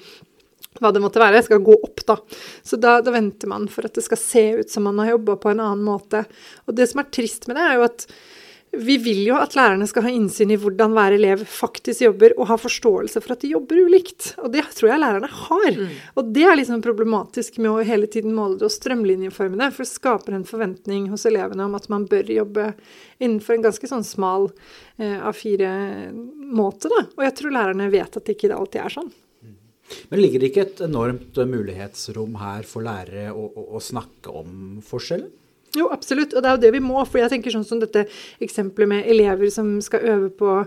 hva 0.82 0.92
det 0.94 1.02
måtte 1.04 1.22
være, 1.22 1.44
skal 1.46 1.64
gå 1.64 1.76
opp, 1.86 2.06
da. 2.08 2.18
Så 2.66 2.80
da, 2.82 2.98
da, 3.04 3.14
venter 3.14 3.52
man 3.52 3.68
for 3.72 3.88
at 3.88 3.98
det 3.98 4.06
skal 4.06 4.20
se 4.20 4.46
ut 4.62 4.72
som 4.74 4.88
man 4.90 5.02
har 5.04 5.14
jobba 5.14 5.38
på 5.42 5.54
en 5.54 5.64
annen 5.64 5.84
måte. 5.86 6.26
Og 6.68 6.78
det 6.78 6.90
som 6.92 7.04
er 7.04 7.12
trist 7.14 7.50
med 7.50 7.60
det, 7.60 7.68
er 7.68 7.78
jo 7.80 7.90
at 7.90 8.08
vi 8.74 8.96
vil 8.98 9.20
jo 9.28 9.36
at 9.38 9.54
lærerne 9.54 9.86
skal 9.86 10.08
ha 10.08 10.12
innsyn 10.14 10.50
i 10.50 10.58
hvordan 10.58 10.96
hver 10.96 11.14
elev 11.14 11.44
faktisk 11.46 12.02
jobber, 12.08 12.34
og 12.40 12.48
ha 12.50 12.58
forståelse 12.58 13.22
for 13.22 13.36
at 13.36 13.44
de 13.46 13.52
jobber 13.52 13.84
ulikt. 13.86 14.32
Og 14.42 14.50
det 14.56 14.64
tror 14.74 14.90
jeg 14.90 15.04
lærerne 15.04 15.30
har. 15.30 15.78
Mm. 15.78 15.92
Og 16.18 16.32
det 16.34 16.48
er 16.50 16.58
liksom 16.58 16.82
problematisk 16.82 17.60
med 17.62 17.70
å 17.70 17.86
hele 17.86 18.10
tiden 18.10 18.34
måle 18.34 18.58
det 18.58 18.66
og 18.66 18.74
strømlinjeforme 18.74 19.62
det, 19.62 19.70
for 19.76 19.86
det 19.86 19.92
skaper 19.92 20.38
en 20.40 20.48
forventning 20.50 21.12
hos 21.14 21.28
elevene 21.30 21.68
om 21.68 21.78
at 21.78 21.86
man 21.94 22.08
bør 22.10 22.34
jobbe 22.34 22.72
innenfor 23.22 23.60
en 23.60 23.68
ganske 23.68 23.92
sånn 23.94 24.08
smal 24.08 24.50
eh, 24.98 25.20
A4-måte, 25.22 26.90
da. 26.90 27.06
Og 27.14 27.28
jeg 27.28 27.38
tror 27.40 27.54
lærerne 27.54 27.94
vet 27.94 28.18
at 28.18 28.26
det 28.26 28.40
ikke 28.40 28.56
alltid 28.58 28.82
er 28.88 28.98
sånn. 28.98 29.14
Men 30.12 30.22
ligger 30.22 30.42
det 30.42 30.52
ikke 30.52 30.66
et 30.68 30.84
enormt 30.86 31.38
mulighetsrom 31.50 32.38
her 32.42 32.68
for 32.68 32.86
lærere 32.86 33.32
å, 33.34 33.48
å, 33.52 33.66
å 33.78 33.82
snakke 33.84 34.34
om 34.44 34.84
forskjellen? 34.86 35.32
Jo, 35.74 35.88
absolutt. 35.90 36.36
Og 36.36 36.44
det 36.44 36.50
er 36.50 36.58
jo 36.58 36.62
det 36.62 36.74
vi 36.76 36.84
må. 36.86 37.00
For 37.10 37.22
jeg 37.22 37.34
tenker 37.34 37.54
sånn 37.54 37.66
som 37.66 37.82
dette 37.82 38.06
eksempelet 38.44 38.92
med 38.92 39.10
elever 39.10 39.50
som 39.54 39.76
skal 39.82 40.06
øve 40.14 40.30
på 40.38 40.60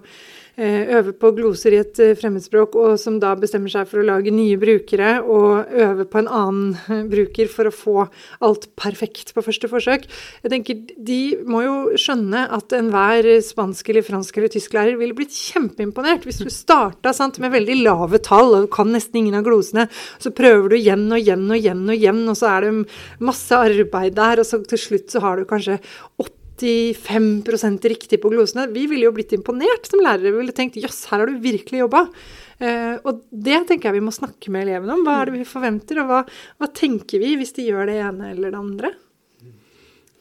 Eh, 0.56 0.88
øve 0.96 1.12
på 1.12 1.28
gloser 1.36 1.74
i 1.74 1.78
et 1.82 1.98
eh, 2.00 2.14
fremmedspråk, 2.16 2.78
og 2.80 2.94
som 2.96 3.18
da 3.20 3.34
bestemmer 3.36 3.68
seg 3.68 3.90
for 3.90 4.00
å 4.00 4.06
lage 4.08 4.32
nye 4.32 4.56
brukere 4.56 5.18
og 5.20 5.68
øve 5.68 6.06
på 6.08 6.22
en 6.22 6.30
annen 6.32 6.70
eh, 6.88 7.02
bruker 7.12 7.50
for 7.52 7.68
å 7.68 7.72
få 7.76 8.06
alt 8.40 8.64
perfekt 8.80 9.34
på 9.36 9.44
første 9.44 9.68
forsøk. 9.68 10.06
Jeg 10.46 10.52
tenker, 10.54 10.78
De 10.96 11.18
må 11.44 11.60
jo 11.60 11.74
skjønne 12.00 12.46
at 12.56 12.72
enhver 12.72 13.28
spansk 13.44 13.90
eller 13.92 14.06
fransk 14.06 14.38
eller 14.40 14.54
tysk 14.54 14.78
lærer 14.78 14.96
ville 14.96 15.18
blitt 15.18 15.36
kjempeimponert 15.36 16.24
hvis 16.24 16.40
du 16.40 16.48
starta 16.48 17.12
med 17.42 17.52
veldig 17.52 17.76
lave 17.82 18.22
tall 18.24 18.56
og 18.56 18.70
kan 18.72 18.88
nesten 18.94 19.20
ingen 19.20 19.36
av 19.36 19.44
glosene, 19.44 19.90
så 20.16 20.32
prøver 20.32 20.72
du 20.72 20.78
igjen 20.78 21.04
og 21.10 21.20
igjen 21.20 21.44
og 21.50 21.60
igjen 21.60 21.84
og 21.84 21.98
igjen, 21.98 22.24
og 22.32 22.40
så 22.40 22.54
er 22.54 22.64
det 22.64 22.72
masse 23.20 23.60
arbeid 23.60 24.16
der, 24.16 24.40
og 24.40 24.48
så 24.48 24.64
til 24.64 24.80
slutt 24.80 25.12
så 25.12 25.20
har 25.20 25.36
du 25.36 25.44
kanskje 25.52 25.82
80 26.16 26.35
95 26.62 27.78
riktig 27.92 28.20
på 28.22 28.30
glosene. 28.32 28.66
Vi 28.72 28.86
ville 28.90 29.06
jo 29.08 29.14
blitt 29.16 29.34
imponert 29.36 29.88
som 29.88 30.02
lærere. 30.02 30.32
Vi 30.32 30.42
ville 30.42 30.56
tenkt 30.56 30.78
jøss, 30.80 31.04
her 31.10 31.22
har 31.22 31.30
du 31.30 31.40
virkelig 31.42 31.84
jobba. 31.84 32.06
Uh, 32.56 32.66
eh, 32.66 32.92
og 33.04 33.24
det 33.30 33.62
tenker 33.68 33.90
jeg 33.90 33.98
vi 33.98 34.06
må 34.06 34.14
snakke 34.14 34.52
med 34.52 34.66
elevene 34.66 34.96
om. 34.96 35.04
Hva 35.06 35.20
er 35.20 35.30
det 35.30 35.40
vi 35.40 35.48
forventer, 35.48 36.02
og 36.02 36.12
hva, 36.12 36.22
hva, 36.60 36.70
tenker 36.72 37.22
vi 37.22 37.34
hvis 37.40 37.56
de 37.58 37.68
gjør 37.68 37.90
det 37.90 37.98
ene 38.04 38.32
eller 38.32 38.54
det 38.54 38.62
andre? 38.62 38.92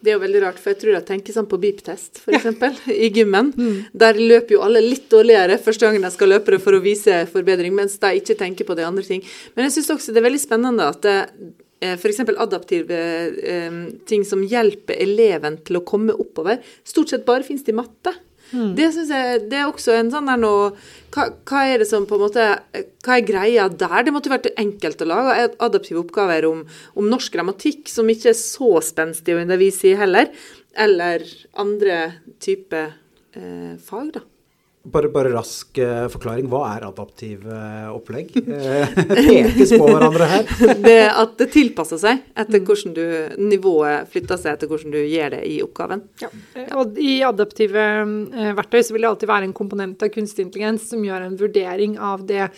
Det 0.06 0.12
er 0.12 0.20
jo 0.20 0.22
veldig 0.22 0.42
rart, 0.44 0.60
for 0.62 0.70
jeg 0.70 0.82
tror 0.84 0.94
jeg 0.94 1.06
tenker 1.08 1.34
sånn 1.34 1.48
på 1.50 1.58
beep-test, 1.58 2.20
f.eks. 2.22 2.44
Ja. 2.46 2.70
I 3.08 3.10
gymmen. 3.16 3.50
Mm. 3.58 3.78
Der 3.98 4.20
løper 4.20 4.58
jo 4.58 4.64
alle 4.68 4.84
litt 4.84 5.08
dårligere 5.10 5.58
første 5.58 5.88
gangen 5.88 6.06
de 6.06 6.12
skal 6.14 6.30
løpe 6.30 6.54
det 6.54 6.62
for 6.62 6.78
å 6.78 6.84
vise 6.84 7.24
forbedring, 7.32 7.74
mens 7.74 7.98
de 8.04 8.12
ikke 8.20 8.38
tenker 8.38 8.68
på 8.68 8.78
de 8.78 8.86
andre 8.86 9.06
ting. 9.08 9.24
Men 9.56 9.66
jeg 9.66 9.80
syns 9.80 9.96
også 9.96 10.14
det 10.14 10.22
er 10.22 10.28
veldig 10.28 10.44
spennende 10.44 10.92
at 10.94 11.02
det, 11.08 11.18
F.eks. 11.84 12.22
adaptive 12.40 13.00
eh, 13.44 13.80
ting 14.08 14.24
som 14.26 14.44
hjelper 14.48 14.98
eleven 15.04 15.60
til 15.68 15.82
å 15.82 15.86
komme 15.88 16.16
oppover, 16.16 16.62
stort 16.88 17.12
sett 17.12 17.26
bare 17.28 17.46
finnes 17.46 17.66
det 17.66 17.76
i 17.76 17.78
matte. 17.78 18.16
Mm. 18.52 18.76
Det 18.78 18.92
synes 18.94 19.10
jeg, 19.10 19.40
det 19.50 19.58
er 19.58 19.70
også 19.70 19.96
en 19.98 20.12
sånn 20.14 20.30
der 20.30 20.38
noe 20.38 20.68
hva, 21.16 21.28
hva, 21.50 21.64
er 21.66 21.82
det 21.82 21.88
som 21.90 22.06
på 22.06 22.18
en 22.18 22.24
måte, 22.28 22.46
hva 23.06 23.18
er 23.18 23.26
greia 23.26 23.66
der? 23.72 23.98
Det 24.06 24.14
måtte 24.14 24.32
vært 24.32 24.52
enkelt 24.54 25.02
å 25.02 25.10
lage 25.10 25.48
adaptive 25.66 26.04
oppgaver 26.04 26.46
om, 26.50 26.62
om 26.94 27.10
norsk 27.10 27.34
grammatikk, 27.34 27.90
som 27.92 28.10
ikke 28.12 28.32
er 28.32 28.38
så 28.40 28.78
spenstig 28.86 29.36
å 29.36 29.42
undervise 29.42 29.90
i 29.92 29.98
heller, 29.98 30.30
eller 30.78 31.26
andre 31.62 32.00
typer 32.44 32.94
eh, 33.36 33.76
fag, 33.82 34.16
da. 34.20 34.26
Bare, 34.86 35.10
bare 35.10 35.32
rask 35.34 35.80
uh, 35.82 36.06
forklaring. 36.14 36.46
Hva 36.52 36.62
er 36.76 36.86
adaptiv 36.86 37.46
uh, 37.50 37.90
opplegg? 37.96 38.36
Uh, 38.46 38.86
pekes 39.10 39.74
på 39.74 39.88
hverandre 39.88 40.28
her. 40.30 40.52
det 40.88 40.98
At 41.10 41.34
det 41.40 41.50
tilpasser 41.56 42.02
seg 42.02 42.22
etter 42.38 42.62
hvordan 42.62 42.94
du 42.94 43.06
Nivået 43.42 44.10
flytter 44.14 44.40
seg 44.42 44.56
etter 44.56 44.70
hvordan 44.70 44.94
du 44.94 45.00
gjør 45.02 45.36
det 45.38 45.42
i 45.50 45.58
oppgaven. 45.66 46.06
Ja. 46.22 46.30
Og 46.78 47.00
I 47.02 47.18
adaptive 47.26 47.86
verktøy 48.58 48.82
så 48.86 48.96
vil 48.96 49.06
det 49.06 49.12
alltid 49.12 49.32
være 49.32 49.50
en 49.50 49.58
komponent 49.58 50.06
av 50.06 50.14
kunstig 50.14 50.46
intelligens 50.46 50.86
som 50.92 51.04
gjør 51.06 51.26
en 51.26 51.40
vurdering 51.40 51.98
av 51.98 52.28
det 52.30 52.52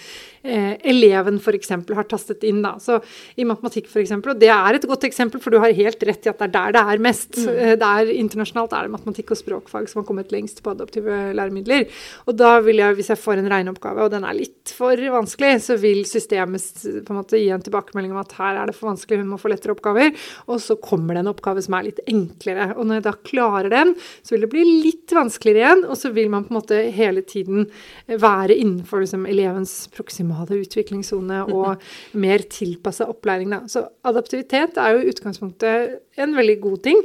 eh, 0.44 0.76
eleven 0.88 1.40
f.eks. 1.42 1.72
har 1.72 2.08
tastet 2.10 2.46
inn. 2.48 2.62
Da. 2.66 2.76
Så 2.82 3.00
I 3.36 3.48
matematikk 3.48 3.90
f.eks., 3.92 4.14
og 4.18 4.40
det 4.42 4.52
er 4.54 4.78
et 4.78 4.88
godt 4.90 5.08
eksempel, 5.08 5.42
for 5.44 5.54
du 5.54 5.60
har 5.64 5.76
helt 5.76 6.04
rett 6.08 6.28
i 6.28 6.32
at 6.32 6.42
det 6.42 6.48
er 6.48 6.56
der 6.56 6.76
det 6.78 6.84
er 6.84 7.04
mest. 7.04 7.32
Mm. 7.38 7.50
Eh, 7.54 7.74
det 7.80 7.90
er, 7.90 8.14
internasjonalt 8.18 8.76
er 8.76 8.88
det 8.88 8.96
matematikk 8.96 9.34
og 9.34 9.42
språkfag 9.42 9.90
som 9.92 10.02
har 10.02 10.08
kommet 10.10 10.34
lengst 10.36 10.62
på 10.64 10.74
adaptive 10.74 11.20
læremidler. 11.38 11.88
Og 12.28 12.38
da 12.38 12.58
vil 12.66 12.82
jeg, 12.84 12.98
hvis 13.00 13.12
jeg 13.14 13.22
får 13.22 13.42
en 13.42 13.52
regneoppgave, 13.52 14.06
og 14.06 14.14
den 14.14 14.28
er 14.28 14.38
litt 14.38 14.74
for 14.78 15.00
vanskelig, 15.18 15.54
så 15.66 15.78
vil 15.82 16.04
systemet 16.10 16.84
på 17.06 17.14
en 17.14 17.20
måte 17.20 17.42
gi 17.42 17.50
en 17.54 17.64
tilbakemelding 17.64 18.14
om 18.14 18.22
at 18.22 18.36
her 18.38 18.62
er 18.62 18.70
det 18.70 18.78
for 18.78 18.92
vanskelig, 18.92 19.22
hun 19.24 19.34
må 19.34 19.42
få 19.42 19.52
lettere 19.52 19.76
oppgaver. 19.76 20.14
Og 20.48 20.62
så 20.64 20.78
kommer 20.82 21.16
det 21.16 21.26
en 21.26 21.32
oppgave 21.34 21.64
som 21.66 21.78
er 21.78 21.90
litt 21.90 22.04
enklere. 22.08 22.72
Og 22.76 22.88
når 22.88 23.00
jeg 23.00 23.08
da 23.08 23.16
klarer 23.32 23.74
den, 23.74 23.96
så 24.22 24.36
vil 24.36 24.46
det 24.46 24.52
bli 24.54 24.66
litt 24.86 25.16
vanskeligere 25.16 25.64
igjen, 25.64 25.86
og 25.88 25.98
så 26.00 26.12
vil 26.14 26.32
man 26.34 26.46
på 26.46 26.54
en 26.54 26.60
måte 26.60 26.82
hele 26.94 27.24
tiden 27.28 27.68
være 28.08 28.56
innenfor 28.56 29.04
liksom, 29.04 29.26
elevens 29.30 29.76
proksimal 29.96 30.37
optimale 30.38 30.68
utviklingssone 30.68 31.44
og 31.56 31.84
mer 32.14 32.46
tilpassa 32.50 33.08
opplæring. 33.10 33.52
Da. 33.52 33.64
Så 33.68 33.88
adaptivitet 34.08 34.78
er 34.78 34.96
jo 34.96 35.04
i 35.04 35.12
utgangspunktet 35.12 35.98
en 36.18 36.36
veldig 36.38 36.60
god 36.62 36.78
ting, 36.90 37.04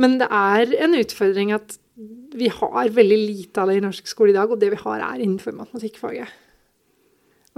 men 0.00 0.18
det 0.20 0.28
er 0.30 0.76
en 0.84 0.98
utfordring 0.98 1.54
at 1.56 1.78
vi 2.36 2.48
har 2.48 2.94
veldig 2.94 3.18
lite 3.18 3.60
av 3.60 3.68
det 3.68 3.80
i 3.80 3.82
norsk 3.84 4.06
skole 4.08 4.32
i 4.32 4.36
dag, 4.36 4.50
og 4.50 4.60
det 4.60 4.70
vi 4.72 4.78
har, 4.80 5.02
er 5.02 5.20
innenfor 5.20 5.52
matematikkfaget. 5.52 6.30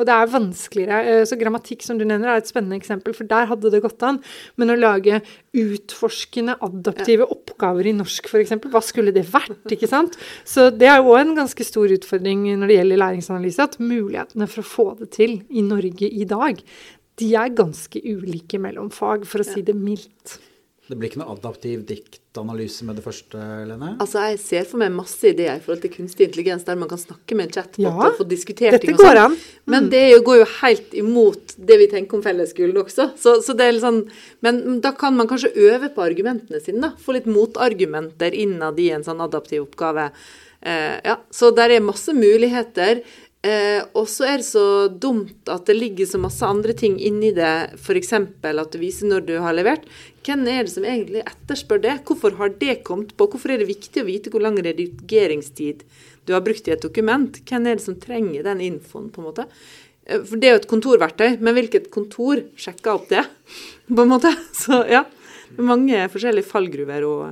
Og 0.03 0.09
det 0.09 0.15
er 0.17 0.31
vanskeligere. 0.33 1.01
Eh, 1.07 1.23
så 1.29 1.39
grammatikk, 1.39 1.85
som 1.87 1.99
du 2.01 2.05
nevner, 2.05 2.33
er 2.33 2.43
et 2.43 2.51
spennende 2.51 2.79
eksempel, 2.81 3.15
for 3.15 3.29
der 3.31 3.47
hadde 3.51 3.71
det 3.71 3.83
gått 3.85 4.03
an. 4.07 4.19
Men 4.59 4.75
å 4.75 4.79
lage 4.79 5.21
utforskende, 5.55 6.59
adaptive 6.67 7.29
oppgaver 7.31 7.87
i 7.87 7.95
norsk, 7.97 8.27
f.eks., 8.27 8.57
hva 8.73 8.83
skulle 8.85 9.15
det 9.15 9.25
vært? 9.31 9.61
ikke 9.71 9.91
sant? 9.91 10.19
Så 10.49 10.71
det 10.75 10.91
er 10.91 10.99
jo 11.01 11.15
en 11.19 11.37
ganske 11.39 11.67
stor 11.67 11.93
utfordring 11.95 12.49
når 12.51 12.73
det 12.73 12.81
gjelder 12.81 13.03
læringsanalyse, 13.05 13.69
at 13.71 13.79
mulighetene 13.83 14.51
for 14.51 14.65
å 14.65 14.73
få 14.73 14.89
det 14.99 15.13
til 15.15 15.39
i 15.51 15.65
Norge 15.65 16.09
i 16.11 16.27
dag, 16.29 16.59
de 17.21 17.35
er 17.39 17.53
ganske 17.55 18.01
ulike 18.03 18.59
mellom 18.63 18.91
fag, 18.93 19.29
for 19.29 19.45
å 19.45 19.47
si 19.47 19.63
det 19.67 19.77
mildt. 19.79 20.41
Det 20.91 20.97
blir 20.99 21.13
ikke 21.13 21.21
noe 21.21 21.37
adaptiv 21.37 21.85
diktanalyse 21.87 22.83
med 22.89 22.97
det 22.99 23.05
første, 23.05 23.39
Lene? 23.69 23.93
Altså, 24.03 24.25
Jeg 24.33 24.41
ser 24.43 24.65
for 24.67 24.83
meg 24.83 24.91
masse 24.91 25.23
ideer 25.31 25.61
i 25.61 25.63
forhold 25.63 25.85
til 25.85 25.93
kunstig 25.95 26.27
intelligens, 26.27 26.67
der 26.67 26.75
man 26.81 26.91
kan 26.91 26.99
snakke 26.99 27.37
med 27.39 27.47
en 27.47 27.55
chatbot 27.55 27.87
ja, 27.87 27.93
og 28.09 28.19
få 28.19 28.27
diskutert 28.27 28.81
ting. 28.83 28.97
og 28.99 29.05
sånn. 29.05 29.37
Mm. 29.37 29.71
Men 29.71 29.89
det 29.95 30.03
går 30.27 30.41
jo 30.41 30.49
helt 30.59 30.97
imot 30.99 31.55
det 31.57 31.79
vi 31.85 31.89
tenker 31.93 32.19
om 32.19 32.25
fellesskolen 32.27 32.83
også. 32.83 33.13
Så, 33.15 33.39
så, 33.47 33.55
det 33.55 33.69
er 33.69 33.77
litt 33.77 33.87
sånn, 33.87 34.03
Men 34.43 34.81
da 34.83 34.91
kan 34.99 35.15
man 35.15 35.31
kanskje 35.31 35.55
øve 35.55 35.93
på 35.95 36.03
argumentene 36.03 36.59
sine. 36.61 36.83
da, 36.83 36.93
Få 36.99 37.15
litt 37.15 37.31
motargumenter 37.31 38.35
innad 38.35 38.81
i 38.83 38.91
en 38.91 39.07
sånn 39.07 39.23
adaptiv 39.23 39.69
oppgave. 39.69 40.11
Eh, 40.63 40.99
ja, 41.05 41.17
Så 41.31 41.55
der 41.55 41.71
er 41.71 41.81
masse 41.81 42.11
muligheter. 42.15 43.05
Eh, 43.43 43.83
og 43.99 44.07
så 44.07 44.27
er 44.31 44.39
det 44.39 44.47
så 44.47 44.65
dumt 44.87 45.49
at 45.51 45.67
det 45.67 45.75
ligger 45.75 46.07
så 46.07 46.21
masse 46.23 46.47
andre 46.47 46.77
ting 46.79 46.95
inni 47.03 47.33
det, 47.35 47.75
f.eks. 47.75 48.13
at 48.15 48.71
du 48.71 48.79
viser 48.79 49.11
når 49.11 49.25
du 49.27 49.33
har 49.43 49.57
levert. 49.57 49.89
Hvem 50.23 50.45
er 50.47 50.63
det 50.63 50.75
som 50.77 50.87
egentlig 50.87 51.25
etterspør 51.27 51.81
det? 51.83 51.97
Hvorfor 52.07 52.37
har 52.39 52.53
det 52.61 52.85
kommet 52.87 53.17
på? 53.19 53.27
Hvorfor 53.33 53.51
er 53.51 53.59
det 53.59 53.71
viktig 53.73 54.05
å 54.05 54.07
vite 54.07 54.31
hvor 54.31 54.45
lang 54.45 54.61
redigeringstid 54.63 55.83
du 56.29 56.37
har 56.37 56.45
brukt 56.47 56.71
i 56.71 56.75
et 56.77 56.85
dokument? 56.85 57.41
Hvem 57.49 57.67
er 57.67 57.81
det 57.81 57.87
som 57.87 57.99
trenger 57.99 58.47
den 58.47 58.63
infoen, 58.63 59.11
på 59.11 59.23
en 59.23 59.27
måte? 59.33 59.49
Eh, 60.07 60.23
for 60.23 60.39
det 60.39 60.49
er 60.49 60.55
jo 60.55 60.61
et 60.63 60.71
kontorverktøy, 60.71 61.41
men 61.43 61.59
hvilket 61.59 61.91
kontor 61.95 62.45
sjekker 62.55 62.95
opp 62.95 63.11
det? 63.11 63.25
På 63.91 64.05
en 64.07 64.15
måte. 64.15 64.31
Så 64.55 64.85
ja, 64.87 65.03
mange 65.59 66.07
forskjellige 66.15 66.47
fallgruver 66.47 67.09
og 67.11 67.27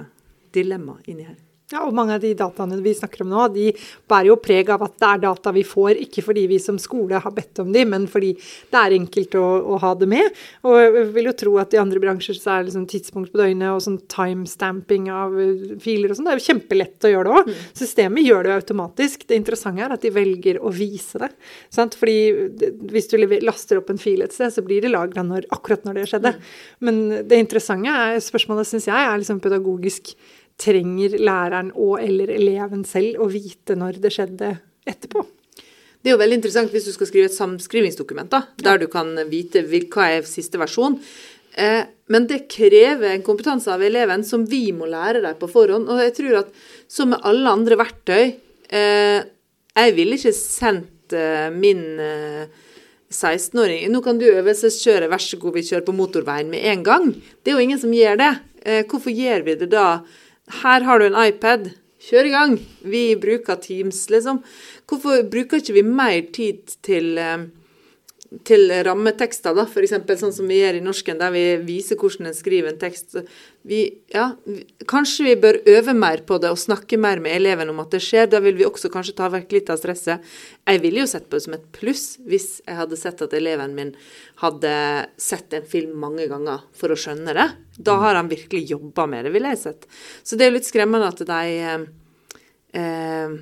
dilemmaer 0.58 1.06
inni 1.06 1.28
her. 1.28 1.38
Ja, 1.70 1.84
og 1.86 1.94
mange 1.94 2.16
av 2.16 2.22
de 2.22 2.32
dataene 2.34 2.80
vi 2.82 2.92
snakker 2.98 3.22
om 3.22 3.30
nå, 3.30 3.44
de 3.54 3.68
bærer 4.10 4.32
jo 4.32 4.38
preg 4.42 4.72
av 4.74 4.82
at 4.82 4.96
det 4.98 5.06
er 5.06 5.20
data 5.22 5.52
vi 5.54 5.62
får, 5.66 6.00
ikke 6.02 6.24
fordi 6.26 6.48
vi 6.50 6.58
som 6.62 6.80
skole 6.82 7.20
har 7.22 7.34
bedt 7.34 7.60
om 7.62 7.70
de, 7.70 7.84
men 7.86 8.08
fordi 8.10 8.32
det 8.34 8.80
er 8.80 8.96
enkelt 8.96 9.36
å, 9.38 9.44
å 9.74 9.78
ha 9.82 9.92
det 9.98 10.08
med. 10.10 10.40
Og 10.66 10.78
jeg 10.80 11.04
vil 11.14 11.30
jo 11.30 11.34
tro 11.44 11.52
at 11.62 11.76
i 11.76 11.80
andre 11.82 12.02
bransjer 12.02 12.40
så 12.40 12.56
er 12.56 12.64
det 12.64 12.70
liksom 12.70 12.88
tidspunkt 12.90 13.30
på 13.30 13.38
døgnet 13.38 13.70
og 13.70 13.84
sånn 13.84 14.00
timestamping 14.10 15.06
av 15.14 15.36
eh, 15.38 15.76
filer 15.82 16.10
og 16.10 16.18
sånn. 16.18 16.26
Det 16.26 16.34
er 16.34 16.42
jo 16.42 16.48
kjempelett 16.48 17.06
å 17.06 17.12
gjøre 17.14 17.28
det 17.28 17.38
òg. 17.38 17.52
Mm. 17.52 17.62
Systemet 17.82 18.26
gjør 18.26 18.42
det 18.42 18.52
jo 18.52 18.58
automatisk. 18.64 19.28
Det 19.30 19.38
interessante 19.38 19.86
er 19.86 19.94
at 19.94 20.08
de 20.08 20.14
velger 20.18 20.58
å 20.58 20.74
vise 20.74 21.22
det. 21.22 21.30
Sant? 21.70 21.94
Fordi 22.00 22.18
hvis 22.90 23.10
du 23.12 23.18
laster 23.46 23.78
opp 23.78 23.94
en 23.94 24.02
fil 24.02 24.26
et 24.26 24.34
sted, 24.34 24.50
så 24.50 24.66
blir 24.66 24.82
det 24.82 24.90
lagra 24.90 25.22
akkurat 25.54 25.86
når 25.86 26.00
det 26.00 26.10
skjedde. 26.10 26.34
Mm. 26.34 26.52
Men 26.88 27.00
det 27.30 27.42
interessante 27.44 27.94
er, 27.94 28.18
spørsmålet 28.24 28.68
syns 28.68 28.90
jeg 28.90 29.06
er 29.06 29.22
liksom 29.22 29.38
pedagogisk 29.44 30.16
trenger 30.60 31.16
læreren 31.20 31.72
og 31.74 31.98
eller 32.02 32.32
eleven 32.34 32.84
selv 32.88 33.22
å 33.24 33.28
vite 33.32 33.76
når 33.78 34.00
det 34.02 34.12
skjedde 34.14 34.54
etterpå. 34.88 35.24
Det 36.00 36.08
er 36.08 36.14
jo 36.14 36.20
veldig 36.22 36.38
interessant 36.38 36.72
hvis 36.72 36.86
du 36.88 36.94
skal 36.94 37.10
skrive 37.10 37.28
et 37.28 37.36
samskrivingsdokument, 37.36 38.32
da, 38.32 38.46
der 38.64 38.80
du 38.80 38.86
kan 38.92 39.12
vite 39.28 39.66
hva 39.68 40.06
er 40.16 40.28
siste 40.28 40.60
versjon. 40.60 40.96
Eh, 41.60 41.82
men 42.10 42.26
det 42.30 42.46
krever 42.50 43.10
en 43.10 43.26
kompetanse 43.26 43.68
av 43.72 43.82
eleven 43.82 44.22
som 44.24 44.46
vi 44.48 44.70
må 44.72 44.88
lære 44.88 45.22
deg 45.24 45.36
på 45.40 45.50
forhånd. 45.50 45.90
Og 45.90 46.00
jeg 46.04 46.14
tror 46.16 46.38
at 46.44 46.56
som 46.90 47.12
med 47.12 47.26
alle 47.26 47.52
andre 47.52 47.78
verktøy 47.80 48.22
eh, 48.22 49.20
Jeg 49.80 49.94
ville 49.96 50.16
ikke 50.18 50.34
sendt 50.34 51.14
eh, 51.14 51.50
min 51.54 51.82
16-åring 53.10 53.90
Nå 53.90 54.00
kan 54.04 54.18
du 54.18 54.28
øvelseskjøre, 54.30 55.10
vær 55.10 55.22
så 55.22 55.38
god, 55.42 55.56
vi 55.58 55.66
kjører 55.66 55.86
på 55.86 55.96
motorveien 55.98 56.50
med 56.50 56.64
en 56.72 56.86
gang. 56.86 57.12
Det 57.42 57.52
er 57.52 57.58
jo 57.58 57.66
ingen 57.66 57.82
som 57.82 57.94
gjør 57.94 58.20
det. 58.20 58.32
Hvorfor 58.90 59.10
gjør 59.10 59.42
vi 59.46 59.56
det 59.58 59.70
da? 59.72 60.02
Her 60.50 60.84
har 60.86 60.98
du 60.98 61.06
en 61.06 61.20
iPad. 61.20 61.70
Kjør 62.00 62.26
i 62.26 62.32
gang. 62.32 62.58
Vi 62.80 63.04
bruker 63.20 63.60
Teams, 63.60 64.06
liksom. 64.10 64.40
Hvorfor 64.88 65.22
bruker 65.30 65.60
ikke 65.60 65.76
vi 65.76 65.84
mer 65.84 66.22
tid 66.32 66.76
til, 66.82 67.18
eh, 67.18 67.46
til 68.44 68.70
rammetekster, 68.86 69.54
da, 69.54 69.66
f.eks. 69.66 69.94
sånn 70.20 70.32
som 70.32 70.48
vi 70.48 70.60
gjør 70.62 70.78
i 70.78 70.84
norsken, 70.84 71.18
der 71.18 71.30
vi 71.34 71.44
viser 71.66 71.96
hvordan 72.00 72.30
en 72.30 72.34
skriver 72.34 72.72
en 72.72 72.80
tekst. 72.80 73.18
Vi, 73.62 73.80
ja, 74.08 74.30
kanskje 74.88 75.26
vi 75.26 75.32
bør 75.42 75.58
øve 75.68 75.92
mer 75.92 76.22
på 76.24 76.38
det 76.40 76.48
og 76.48 76.58
snakke 76.58 76.96
mer 76.96 77.20
med 77.20 77.34
eleven 77.36 77.68
om 77.68 77.82
at 77.82 77.92
det 77.92 78.00
skjer. 78.00 78.30
Da 78.32 78.40
vil 78.40 78.56
vi 78.56 78.64
også 78.64 78.88
kanskje 78.92 79.14
ta 79.18 79.28
vekk 79.32 79.52
litt 79.52 79.72
av 79.72 79.76
stresset. 79.82 80.24
Jeg 80.64 80.80
ville 80.80 81.02
jo 81.02 81.10
sett 81.10 81.26
på 81.28 81.36
det 81.36 81.44
som 81.44 81.56
et 81.58 81.66
pluss 81.76 82.04
hvis 82.24 82.48
jeg 82.64 82.78
hadde 82.78 82.96
sett 82.96 83.20
at 83.26 83.36
eleven 83.36 83.76
min 83.76 83.92
hadde 84.40 84.72
sett 85.20 85.52
en 85.56 85.68
film 85.68 85.92
mange 86.00 86.24
ganger 86.30 86.64
for 86.72 86.92
å 86.92 86.98
skjønne 86.98 87.36
det. 87.36 87.48
Da 87.76 87.98
har 88.00 88.16
han 88.16 88.32
virkelig 88.32 88.64
jobba 88.72 89.04
med 89.10 89.28
det, 89.28 89.34
ville 89.36 89.52
jeg 89.52 89.62
sett. 89.66 89.88
Så 90.24 90.40
det 90.40 90.46
er 90.46 90.52
jo 90.52 90.56
litt 90.56 90.70
skremmende 90.70 91.12
at 91.12 91.20
de 91.28 91.40
eh, 91.60 91.88
eh, 92.80 93.40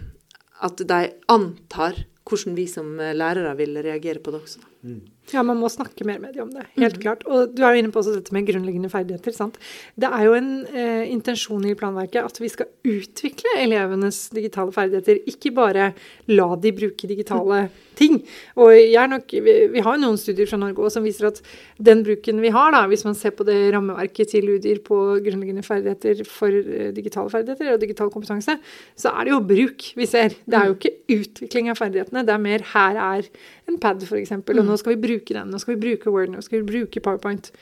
At 0.59 0.81
de 0.83 1.03
antar 1.31 2.03
hvordan 2.27 2.57
vi 2.59 2.67
som 2.67 2.97
lærere 2.99 3.55
vil 3.57 3.79
reagere 3.79 4.19
på 4.19 4.35
det 4.35 4.43
også. 4.43 4.67
Mm. 4.89 5.01
Ja, 5.29 5.43
man 5.45 5.59
må 5.61 5.69
snakke 5.69 6.07
mer 6.09 6.21
med 6.23 6.33
dem 6.37 6.47
om 6.47 6.53
det. 6.55 6.65
Helt 6.79 6.97
mm. 6.97 7.03
klart. 7.03 7.25
Og 7.29 7.53
du 7.53 7.61
er 7.65 7.75
jo 7.75 7.83
inne 7.83 7.93
på 7.93 8.03
dette 8.07 8.33
med 8.33 8.47
grunnleggende 8.49 8.89
ferdigheter. 8.93 9.35
sant? 9.37 9.59
Det 9.99 10.09
er 10.09 10.25
jo 10.25 10.37
en 10.39 10.53
eh, 10.73 11.05
intensjon 11.13 11.67
i 11.69 11.75
planverket 11.77 12.25
at 12.25 12.41
vi 12.41 12.49
skal 12.53 12.71
utvikle 12.89 13.59
elevenes 13.61 14.29
digitale 14.33 14.73
ferdigheter, 14.73 15.21
ikke 15.29 15.53
bare 15.57 15.91
la 16.33 16.49
de 16.57 16.73
bruke 16.73 17.11
digitale 17.11 17.67
ting. 17.99 18.21
Og 18.57 18.73
nok, 19.13 19.35
vi, 19.45 19.55
vi, 19.75 19.83
har 19.85 20.01
noen 20.01 20.17
studier 20.21 20.49
fra 20.49 20.61
Norge 20.61 20.81
også 20.81 20.99
som 20.99 21.07
viser 21.07 21.29
at 21.29 21.43
den 21.83 22.05
bruken 22.07 22.41
vi 22.43 22.53
har, 22.55 22.73
da, 22.75 22.85
hvis 22.91 23.05
man 23.07 23.19
ser 23.19 23.35
på 23.37 23.47
det 23.49 23.59
rammeverket 23.75 24.33
til 24.33 24.49
UDIR 24.55 24.81
på 24.87 24.99
grunnleggende 25.25 25.67
ferdigheter 25.67 26.25
for 26.31 26.55
eh, 26.55 26.89
digitale 26.97 27.33
ferdigheter 27.35 27.75
og 27.75 27.83
digital 27.85 28.13
kompetanse, 28.15 28.57
så 28.97 29.13
er 29.13 29.29
det 29.29 29.37
jo 29.37 29.45
bruk 29.53 29.91
vi 29.99 30.09
ser. 30.09 30.39
Det 30.49 30.57
er 30.57 30.71
jo 30.71 30.79
ikke 30.79 30.97
utvikling 31.19 31.73
av 31.73 31.81
ferdighetene, 31.83 32.25
det 32.25 32.35
er 32.35 32.45
mer 32.49 32.67
her 32.73 33.03
er 33.03 33.31
en 33.69 33.79
pad, 33.83 34.03
f.eks., 34.07 34.33
og 34.33 34.65
nå 34.65 34.79
skal 34.81 34.97
vi 34.97 35.03
bruke 35.03 35.37
den. 35.37 35.53
Nå 35.53 35.61
skal 35.63 35.77
vi 35.77 35.83
bruke 35.83 36.13
Word, 36.15 36.33
nå 36.33 36.43
skal 36.45 36.63
vi 36.63 36.71
bruke 36.73 37.03
PowerPoint. 37.05 37.53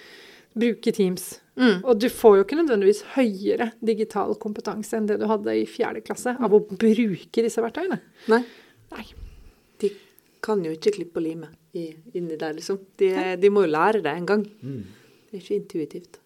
Bruke 0.57 0.92
Teams. 0.97 1.35
Mm. 1.57 1.83
Og 1.85 2.01
du 2.01 2.09
får 2.12 2.38
jo 2.38 2.45
ikke 2.47 2.59
nødvendigvis 2.59 3.03
høyere 3.14 3.71
digital 3.85 4.35
kompetanse 4.40 4.97
enn 4.97 5.09
det 5.09 5.19
du 5.21 5.27
hadde 5.29 5.53
i 5.57 5.64
fjerde 5.69 6.03
klasse 6.05 6.37
av 6.37 6.53
å 6.53 6.62
bruke 6.69 7.45
disse 7.45 7.64
verktøyene. 7.64 8.01
Nei. 8.33 8.42
Nei. 8.92 9.07
De 9.81 9.90
kan 10.45 10.62
jo 10.64 10.73
ikke 10.77 10.95
klippe 10.99 11.21
og 11.21 11.27
lime 11.27 11.51
inni 11.77 12.37
der, 12.37 12.55
liksom. 12.57 12.79
De, 13.01 13.11
de, 13.40 13.51
må 13.53 13.66
jo 13.66 13.73
lære 13.73 14.05
det 14.05 14.12
en 14.12 14.29
gang. 14.29 14.47
Mm. 14.62 14.85
Det 15.27 15.37
er 15.37 15.42
ikke 15.42 15.59
intuitivt. 15.61 16.21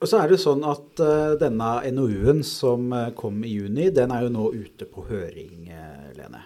Og 0.00 0.08
så 0.08 0.22
er 0.22 0.32
det 0.32 0.40
sånn 0.40 0.62
at 0.64 1.02
uh, 1.04 1.36
denne 1.38 1.72
NOU-en 1.92 2.40
som 2.46 2.88
uh, 2.94 3.10
kom 3.16 3.42
i 3.44 3.52
juni, 3.58 3.90
den 3.94 4.14
er 4.14 4.24
jo 4.24 4.32
nå 4.32 4.46
ute 4.56 4.88
på 4.88 5.04
høring, 5.10 5.68
uh, 5.68 6.08
Lene. 6.16 6.40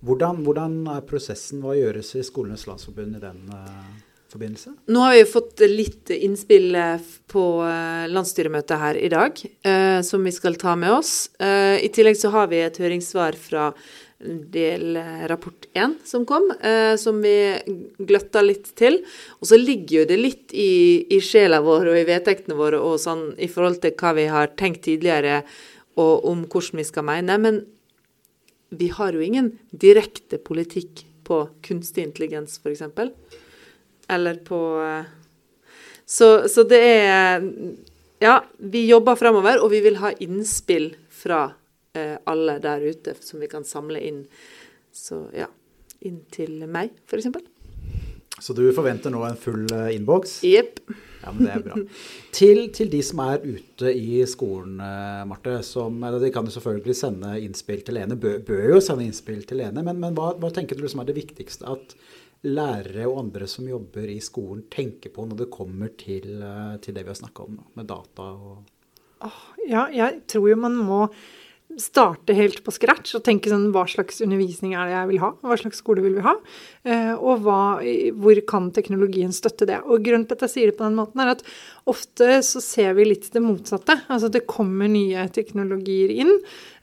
Hvordan, 0.00 0.44
hvordan, 0.46 0.76
er 0.88 1.02
prosessen? 1.04 1.60
Hva 1.60 1.74
gjøres 1.76 2.14
i 2.16 2.24
Skolenes 2.24 2.64
landsforbund 2.68 3.18
i 3.18 3.20
den 3.20 3.40
uh, 3.52 3.88
forbindelse? 4.32 4.72
Nå 4.88 5.02
har 5.04 5.16
vi 5.18 5.26
fått 5.28 5.60
litt 5.68 6.12
innspill 6.14 6.76
eh, 6.78 7.08
på 7.28 7.42
uh, 7.60 8.06
landsstyremøtet 8.08 8.80
her 8.80 8.96
i 8.96 9.10
dag, 9.12 9.42
uh, 9.68 10.00
som 10.06 10.24
vi 10.24 10.32
skal 10.32 10.56
ta 10.60 10.72
med 10.78 10.94
oss. 10.94 11.12
I 11.40 11.90
tillegg 11.92 12.16
så 12.16 12.32
har 12.32 12.48
vi 12.52 12.62
et 12.64 12.80
høringssvar 12.80 13.36
fra 13.40 13.72
del 14.20 14.98
rapport 15.30 15.64
1 15.72 15.94
som 16.04 16.26
kom, 16.28 16.50
som 17.00 17.22
vi 17.24 17.56
gløtta 18.04 18.42
litt 18.44 18.66
til. 18.76 18.98
Og 19.40 19.48
så 19.48 19.56
ligger 19.56 20.02
jo 20.02 20.08
det 20.10 20.18
litt 20.20 20.52
i, 20.52 21.06
i 21.08 21.22
sjela 21.24 21.62
vår 21.64 21.88
og 21.94 21.96
i 21.96 22.04
vedtektene 22.04 22.58
våre 22.58 22.82
og 22.84 22.98
sånn 23.00 23.30
i 23.40 23.48
forhold 23.48 23.80
til 23.80 23.96
hva 23.96 24.12
vi 24.18 24.26
har 24.28 24.52
tenkt 24.60 24.84
tidligere 24.84 25.40
og 25.96 26.28
om 26.28 26.44
hvordan 26.44 26.82
vi 26.82 26.88
skal 26.90 27.08
mene. 27.08 27.38
Men 27.40 27.62
vi 28.70 28.88
har 28.88 29.12
jo 29.12 29.22
ingen 29.22 29.52
direkte 29.70 30.38
politikk 30.38 31.04
på 31.26 31.42
kunstig 31.62 32.04
intelligens, 32.06 32.60
f.eks. 32.62 32.82
Eller 34.10 34.40
på 34.46 34.60
eh, 34.82 35.04
så, 36.06 36.48
så, 36.48 36.64
det 36.66 36.80
er 36.80 37.44
Ja, 38.20 38.40
vi 38.58 38.84
jobber 38.88 39.16
framover, 39.16 39.62
og 39.62 39.70
vi 39.72 39.80
vil 39.84 40.00
ha 40.02 40.10
innspill 40.20 40.90
fra 41.08 41.44
eh, 41.96 42.18
alle 42.28 42.58
der 42.60 42.82
ute 42.82 43.14
som 43.20 43.40
vi 43.40 43.48
kan 43.48 43.64
samle 43.64 44.02
inn. 44.02 44.24
Så 44.92 45.26
ja 45.36 45.48
Inn 46.00 46.22
til 46.32 46.62
meg, 46.64 46.94
f.eks. 47.04 47.28
Så 48.40 48.56
du 48.56 48.64
forventer 48.76 49.12
nå 49.12 49.22
en 49.26 49.38
full 49.38 49.66
eh, 49.76 49.94
innboks? 49.96 50.40
Jepp. 50.48 50.80
Ja, 51.20 51.32
men 51.32 51.44
det 51.44 51.52
er 51.52 51.64
bra. 51.64 51.76
Til, 52.40 52.60
til, 52.72 52.88
de 52.88 53.02
som 53.04 53.20
er 53.26 53.42
ute 53.44 53.90
i 53.92 54.22
skolen, 54.28 54.78
eh, 54.80 55.20
Marte. 55.28 55.58
Som, 55.66 55.98
de 56.00 56.30
kan 56.32 56.46
jo 56.48 56.54
selvfølgelig 56.54 56.96
sende 56.96 57.34
innspill 57.44 57.84
til 57.84 57.98
Lene. 57.98 58.16
Bør, 58.20 58.38
bør 58.46 58.64
jo 58.76 58.80
sende 58.84 59.04
innspill 59.04 59.42
til 59.48 59.60
Lene. 59.60 59.84
Men, 59.84 60.00
men 60.00 60.16
hva, 60.16 60.32
hva, 60.40 60.52
tenker 60.54 60.80
du 60.80 60.88
som 60.88 61.02
er 61.02 61.10
det 61.10 61.18
viktigste 61.18 61.68
at 61.68 61.94
lærere 62.48 63.04
og 63.10 63.18
andre 63.26 63.48
som 63.50 63.68
jobber 63.68 64.08
i 64.08 64.16
skolen, 64.24 64.64
tenker 64.72 65.12
på 65.12 65.26
når 65.28 65.42
det 65.42 65.50
kommer 65.52 65.92
til, 66.00 66.40
eh, 66.40 66.78
til 66.80 66.96
det 66.96 67.04
vi 67.04 67.12
har 67.12 67.20
snakka 67.20 67.44
om 67.44 67.58
nå, 67.58 67.68
med 67.76 67.90
data 67.90 68.32
og 68.32 68.76
Ja, 69.68 69.84
jeg 69.92 70.22
tror 70.32 70.48
jo 70.48 70.56
man 70.56 70.78
må 70.80 71.02
starte 71.78 72.34
helt 72.34 72.62
på 72.64 72.72
scratch 72.74 73.14
og 73.16 73.22
tenke 73.26 73.50
sånn 73.50 73.68
hva 73.74 73.84
slags 73.88 74.20
undervisning 74.24 74.74
er 74.74 74.88
det 74.88 74.94
jeg 74.96 75.10
vil 75.12 75.22
ha? 75.22 75.30
Hva 75.44 75.58
slags 75.60 75.80
skole 75.82 76.02
vil 76.04 76.16
vi 76.18 76.24
ha? 76.24 76.34
Eh, 76.82 77.12
og 77.14 77.44
hva, 77.44 77.60
hvor 78.18 78.40
kan 78.48 78.70
teknologien 78.74 79.32
støtte 79.34 79.68
det? 79.68 79.78
Og 79.86 80.02
grunnen 80.04 80.26
til 80.28 80.38
at 80.38 80.44
jeg 80.46 80.54
sier 80.54 80.70
det 80.70 80.78
på 80.78 80.86
den 80.86 80.98
måten, 80.98 81.22
er 81.22 81.34
at 81.36 81.44
ofte 81.90 82.40
så 82.46 82.62
ser 82.64 82.94
vi 82.98 83.06
litt 83.10 83.30
det 83.34 83.42
motsatte. 83.44 84.00
Altså 84.10 84.30
det 84.32 84.46
kommer 84.50 84.90
nye 84.90 85.26
teknologier 85.34 86.12
inn, 86.24 86.32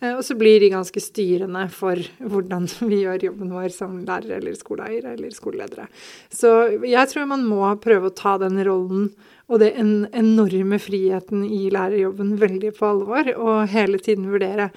eh, 0.01 0.13
og 0.15 0.23
så 0.25 0.37
blir 0.39 0.63
de 0.63 0.73
ganske 0.77 1.03
styrende 1.03 1.67
for 1.73 2.01
hvordan 2.23 2.69
vi 2.89 3.03
gjør 3.03 3.29
jobben 3.29 3.55
vår 3.57 3.71
som 3.75 3.99
lærere 4.07 4.39
eller 4.39 4.57
skoleeier 4.59 5.11
eller 5.15 5.33
skoleledere. 5.35 5.89
Så 6.31 6.53
jeg 6.85 7.11
tror 7.11 7.33
man 7.33 7.47
må 7.47 7.65
prøve 7.83 8.11
å 8.11 8.17
ta 8.17 8.37
den 8.41 8.61
rollen 8.67 9.11
og 9.47 9.61
det 9.63 9.73
en 9.79 10.07
enorme 10.11 10.79
friheten 10.81 11.45
i 11.47 11.67
lærerjobben 11.73 12.35
veldig 12.39 12.73
på 12.77 12.89
alvor, 12.89 13.31
og 13.35 13.67
hele 13.71 14.01
tiden 14.03 14.27
vurdere 14.31 14.71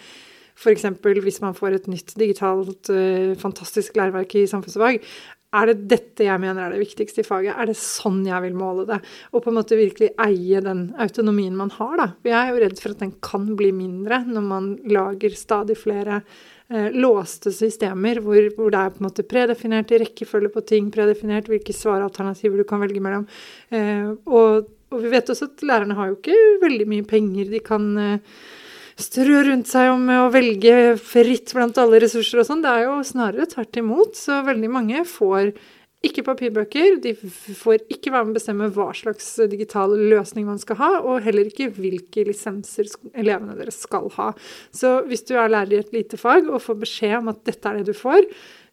F.eks. 0.60 0.84
hvis 1.24 1.40
man 1.40 1.56
får 1.56 1.78
et 1.78 1.86
nytt 1.88 2.14
digitalt, 2.20 2.90
uh, 2.92 3.32
fantastisk 3.40 3.96
læreverk 3.96 4.34
i 4.36 4.48
samfunnsfag. 4.50 5.00
Er 5.50 5.66
det 5.66 5.88
dette 5.90 6.26
jeg 6.28 6.38
mener 6.38 6.62
er 6.62 6.74
det 6.76 6.82
viktigste 6.84 7.24
i 7.24 7.26
faget? 7.26 7.56
Er 7.56 7.66
det 7.66 7.78
sånn 7.80 8.20
jeg 8.28 8.38
vil 8.44 8.54
måle 8.54 8.84
det? 8.86 9.00
Og 9.32 9.42
på 9.42 9.50
en 9.50 9.56
måte 9.58 9.78
virkelig 9.78 10.12
eie 10.22 10.60
den 10.62 10.84
autonomien 11.00 11.56
man 11.58 11.72
har, 11.74 11.96
da. 11.98 12.06
Jeg 12.28 12.36
er 12.38 12.52
jo 12.52 12.60
redd 12.62 12.78
for 12.78 12.94
at 12.94 13.02
den 13.02 13.16
kan 13.24 13.48
bli 13.58 13.72
mindre 13.74 14.20
når 14.28 14.46
man 14.46 14.68
lager 14.92 15.34
stadig 15.34 15.74
flere 15.80 16.20
eh, 16.20 16.44
låste 16.70 17.50
systemer 17.54 18.20
hvor, 18.22 18.38
hvor, 18.54 18.70
det 18.70 18.78
er 18.78 18.92
på 18.94 19.02
en 19.02 19.08
måte 19.08 19.26
predefinert 19.26 19.90
rekkefølge 19.90 20.52
på 20.54 20.62
ting, 20.68 20.90
predefinert 20.94 21.50
hvilke 21.50 21.74
svaralternativer 21.74 22.62
du 22.62 22.66
kan 22.68 22.82
velge 22.82 23.02
mellom. 23.02 23.26
Eh, 23.74 24.06
og, 24.30 24.70
og, 24.90 25.02
vi 25.02 25.10
vet 25.10 25.32
også 25.32 25.50
at 25.50 25.66
lærerne 25.66 25.98
har 25.98 26.10
jo 26.10 26.18
ikke 26.20 26.38
veldig 26.62 26.86
mye 26.92 27.08
penger 27.10 27.50
de 27.50 27.62
kan 27.66 27.90
eh, 27.98 28.38
strø 29.00 29.42
rundt 29.48 29.70
seg 29.70 29.90
om 29.90 30.06
å 30.14 30.30
velge 30.30 30.94
fritt 31.02 31.50
blant 31.56 31.78
alle 31.80 32.02
ressurser 32.04 32.42
og 32.42 32.48
sånn. 32.48 32.62
Det 32.62 32.70
er 32.70 32.86
jo 32.86 32.96
snarere 33.06 33.48
tvert 33.50 33.80
imot. 33.80 34.18
Så 34.18 34.42
veldig 34.46 34.70
mange 34.70 35.04
får 35.08 35.54
ikke 36.06 36.24
papirbøker. 36.24 36.96
De 37.04 37.12
får 37.14 37.84
ikke 37.92 38.12
være 38.14 38.26
med 38.26 38.34
å 38.34 38.38
bestemme 38.38 38.68
hva 38.72 38.88
slags 38.96 39.34
digital 39.52 39.92
løsning 39.92 40.46
man 40.48 40.60
skal 40.62 40.78
ha, 40.80 40.90
og 41.04 41.20
heller 41.26 41.50
ikke 41.50 41.68
hvilke 41.76 42.24
lisenser 42.28 42.88
elevene 43.12 43.58
deres 43.58 43.82
skal 43.84 44.08
ha. 44.16 44.30
Så 44.72 45.00
hvis 45.10 45.26
du 45.28 45.34
er 45.36 45.52
lærer 45.52 45.76
i 45.76 45.82
et 45.82 45.92
lite 45.96 46.20
fag 46.20 46.48
og 46.48 46.62
får 46.64 46.80
beskjed 46.86 47.18
om 47.20 47.32
at 47.34 47.44
dette 47.48 47.68
er 47.68 47.80
det 47.80 47.92
du 47.92 47.96
får, 47.96 48.24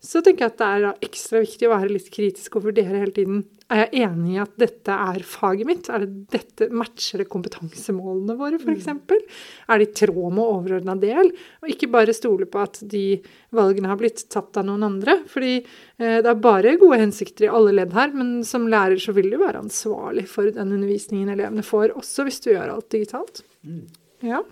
så 0.03 0.21
tenker 0.23 0.45
jeg 0.45 0.53
at 0.53 0.61
det 0.61 0.71
er 0.71 1.05
ekstra 1.07 1.41
viktig 1.43 1.67
å 1.67 1.73
være 1.73 1.93
litt 1.93 2.09
kritisk 2.13 2.59
og 2.59 2.67
vurdere 2.69 3.01
hele 3.01 3.15
tiden 3.15 3.45
er 3.67 3.81
jeg 3.83 4.05
enig 4.07 4.35
i 4.37 4.39
at 4.39 4.53
dette 4.59 4.95
er 4.95 5.23
faget 5.27 5.67
mitt? 5.67 5.89
Er 5.91 6.05
det 6.05 6.29
dette, 6.31 6.67
Matcher 6.71 7.19
det 7.19 7.27
kompetansemålene 7.31 8.37
våre, 8.39 8.59
f.eks.? 8.61 8.87
Mm. 8.95 9.25
Er 9.67 9.81
det 9.81 9.89
i 9.89 9.95
tråd 10.05 10.35
med 10.37 10.43
overordna 10.43 10.95
del? 11.01 11.33
Og 11.59 11.73
ikke 11.73 11.89
bare 11.91 12.15
stole 12.15 12.47
på 12.47 12.61
at 12.63 12.79
de 12.87 13.19
valgene 13.55 13.91
har 13.91 13.99
blitt 13.99 14.23
tatt 14.31 14.59
av 14.59 14.69
noen 14.69 14.87
andre. 14.87 15.17
Fordi 15.27 15.57
eh, 15.59 16.19
det 16.23 16.31
er 16.31 16.45
bare 16.45 16.77
gode 16.79 17.01
hensikter 17.03 17.49
i 17.49 17.51
alle 17.59 17.75
ledd 17.75 17.95
her, 17.97 18.15
men 18.15 18.37
som 18.47 18.69
lærer 18.71 19.01
så 19.03 19.15
vil 19.17 19.33
du 19.33 19.39
være 19.41 19.65
ansvarlig 19.65 20.29
for 20.31 20.47
den 20.47 20.71
undervisningen 20.77 21.35
elevene 21.35 21.65
får, 21.65 21.97
også 21.99 22.27
hvis 22.27 22.39
du 22.45 22.53
gjør 22.53 22.77
alt 22.77 22.87
digitalt. 22.95 23.43
Mm. 23.67 23.83
Ja. 24.23 24.45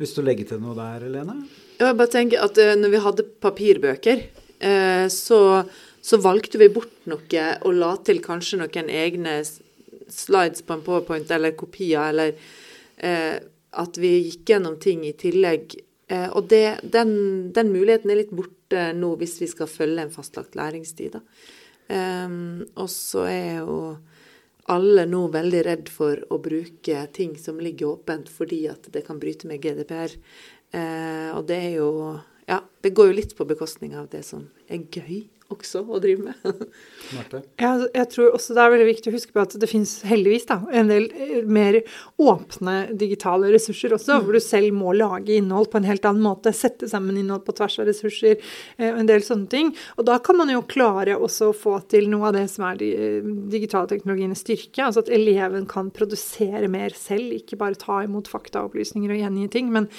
Hvis 0.00 0.16
du 0.16 0.24
legger 0.24 0.48
til 0.48 0.64
noe 0.64 0.72
der, 0.78 1.04
Lene? 1.12 1.42
Jeg 1.76 1.98
bare 1.98 2.10
tenker 2.10 2.40
at 2.46 2.56
uh, 2.56 2.72
når 2.78 2.94
vi 2.94 3.04
hadde 3.04 3.28
papirbøker, 3.44 4.24
så 5.12 5.38
så 6.02 6.18
valgte 6.18 6.58
vi 6.58 6.66
bort 6.74 7.06
noe 7.06 7.44
og 7.62 7.76
la 7.78 7.92
til 8.02 8.18
kanskje 8.24 8.58
noen 8.58 8.90
egne 8.90 9.36
slides 10.12 10.64
på 10.66 10.74
en 10.74 10.84
powerpoint 10.84 11.30
eller 11.30 11.54
kopier, 11.54 12.10
eller 12.10 12.34
eh, 12.98 13.38
at 13.82 13.98
vi 14.02 14.10
gikk 14.26 14.50
gjennom 14.50 14.80
ting 14.82 15.04
i 15.06 15.14
tillegg. 15.18 15.76
Eh, 16.10 16.26
og 16.34 16.48
det, 16.50 16.82
den, 16.82 17.12
den, 17.54 17.70
muligheten 17.70 18.10
er 18.10 18.18
litt 18.24 18.34
borte 18.34 18.88
nå 18.98 19.14
hvis 19.20 19.38
vi 19.44 19.48
skal 19.52 19.70
følge 19.70 20.02
en 20.02 20.12
fastlagt 20.12 20.58
læringstid. 20.58 21.20
Eh, 21.86 22.34
og 22.74 22.90
så 22.90 23.28
er 23.30 23.62
jo 23.62 23.78
alle 24.72 25.06
nå 25.06 25.22
veldig 25.30 25.62
redd 25.66 25.88
for 25.90 26.18
å 26.34 26.40
bruke 26.42 27.06
ting 27.14 27.38
som 27.38 27.62
ligger 27.62 27.94
åpent 27.94 28.28
fordi 28.30 28.64
at 28.70 28.90
det 28.90 29.06
kan 29.06 29.22
bryte 29.22 29.46
med 29.46 29.62
GDPR. 29.62 30.18
Eh, 30.74 31.30
og 31.30 31.46
det 31.46 31.62
er 31.62 31.78
jo 31.78 31.92
Ja, 32.50 32.62
det 32.82 32.94
går 32.96 33.10
jo 33.10 33.18
litt 33.20 33.36
på 33.38 33.46
bekostning 33.46 33.94
av 33.98 34.08
det 34.12 34.24
som 34.26 34.48
er 34.68 34.82
gøy 34.90 35.28
også 35.52 35.82
å 35.84 36.00
drive 36.02 36.30
med. 36.30 36.62
ja, 37.62 37.72
jeg 37.92 38.08
tror 38.12 38.36
også 38.36 38.56
det 38.56 38.62
er 38.62 38.72
veldig 38.72 38.88
viktig 38.88 39.10
å 39.10 39.14
huske 39.14 39.34
på 39.34 39.42
at 39.42 39.56
det 39.60 39.68
finnes 39.70 39.94
heldigvis 40.08 40.46
da, 40.48 40.58
en 40.72 40.90
del 40.90 41.08
eh, 41.12 41.34
mer 41.44 41.80
åpne 42.22 42.76
digitale 42.98 43.52
ressurser 43.52 43.94
også, 43.96 44.16
mm. 44.16 44.24
hvor 44.24 44.38
du 44.38 44.42
selv 44.44 44.76
må 44.76 44.94
lage 44.96 45.36
innhold 45.36 45.70
på 45.72 45.80
en 45.80 45.88
helt 45.88 46.06
annen 46.08 46.24
måte, 46.24 46.54
sette 46.56 46.88
sammen 46.90 47.18
innhold 47.20 47.44
på 47.46 47.56
tvers 47.58 47.78
av 47.82 47.90
ressurser, 47.90 48.40
eh, 48.78 48.90
en 48.90 49.08
del 49.10 49.24
sånne 49.26 49.50
ting. 49.52 49.72
Og 49.98 50.08
da 50.08 50.18
kan 50.24 50.40
man 50.40 50.52
jo 50.52 50.64
klare 50.68 51.18
også 51.18 51.50
å 51.50 51.56
få 51.56 51.76
til 51.92 52.08
noe 52.12 52.30
av 52.30 52.36
det 52.38 52.46
som 52.52 52.66
er 52.70 52.80
de 52.80 52.90
eh, 52.96 53.30
digitale 53.52 53.90
teknologienes 53.92 54.44
styrke, 54.44 54.86
altså 54.86 55.04
at 55.04 55.12
eleven 55.12 55.68
kan 55.70 55.92
produsere 55.94 56.70
mer 56.72 56.96
selv, 56.96 57.36
ikke 57.36 57.60
bare 57.60 57.80
ta 57.80 58.02
imot 58.06 58.30
faktaopplysninger 58.32 59.12
og 59.12 59.24
gjengi 59.24 59.50
ting, 59.52 59.72
men 59.74 59.90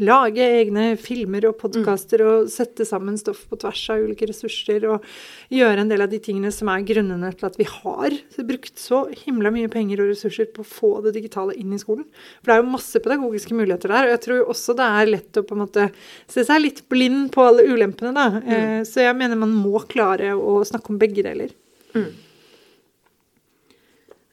lage 0.00 0.44
egne 0.44 0.94
filmer 1.00 1.44
og 1.48 1.58
podkaster 1.60 2.22
og 2.24 2.50
sette 2.52 2.86
sammen 2.88 3.18
stoff 3.20 3.42
på 3.50 3.58
tvers 3.60 3.82
av 3.92 4.04
ulike 4.04 4.28
ressurser 4.30 4.86
og 4.88 5.04
gjøre 5.52 5.84
en 5.84 5.90
del 5.92 6.04
av 6.04 6.10
de 6.12 6.20
tingene 6.22 6.52
som 6.54 6.70
er 6.72 6.86
grunnene 6.88 7.32
til 7.36 7.48
at 7.50 7.58
vi 7.60 7.66
har 7.68 8.16
brukt 8.48 8.80
så 8.80 9.02
himla 9.24 9.52
mye 9.54 9.70
penger 9.72 10.02
og 10.02 10.12
ressurser 10.12 10.48
på 10.54 10.64
å 10.64 10.70
få 10.70 10.92
det 11.06 11.14
digitale 11.18 11.56
inn 11.60 11.74
i 11.76 11.80
skolen. 11.80 12.06
For 12.40 12.50
det 12.50 12.56
er 12.56 12.62
jo 12.62 12.72
masse 12.72 13.04
pedagogiske 13.04 13.56
muligheter 13.56 13.92
der, 13.92 14.08
og 14.08 14.14
jeg 14.16 14.24
tror 14.26 14.54
også 14.54 14.76
det 14.78 14.88
er 15.00 15.12
lett 15.16 15.40
å 15.40 15.44
på 15.46 15.56
en 15.56 15.64
måte 15.66 15.90
se 16.30 16.46
seg 16.46 16.64
litt 16.64 16.82
blind 16.92 17.30
på 17.34 17.44
alle 17.50 17.66
ulempene, 17.68 18.14
da. 18.16 18.26
Mm. 18.40 18.50
Eh, 18.56 18.80
så 18.88 19.04
jeg 19.04 19.18
mener 19.18 19.40
man 19.40 19.54
må 19.54 19.82
klare 19.90 20.32
å 20.36 20.60
snakke 20.66 20.94
om 20.94 21.00
begge 21.00 21.24
deler. 21.26 21.52
Mm. 21.94 22.10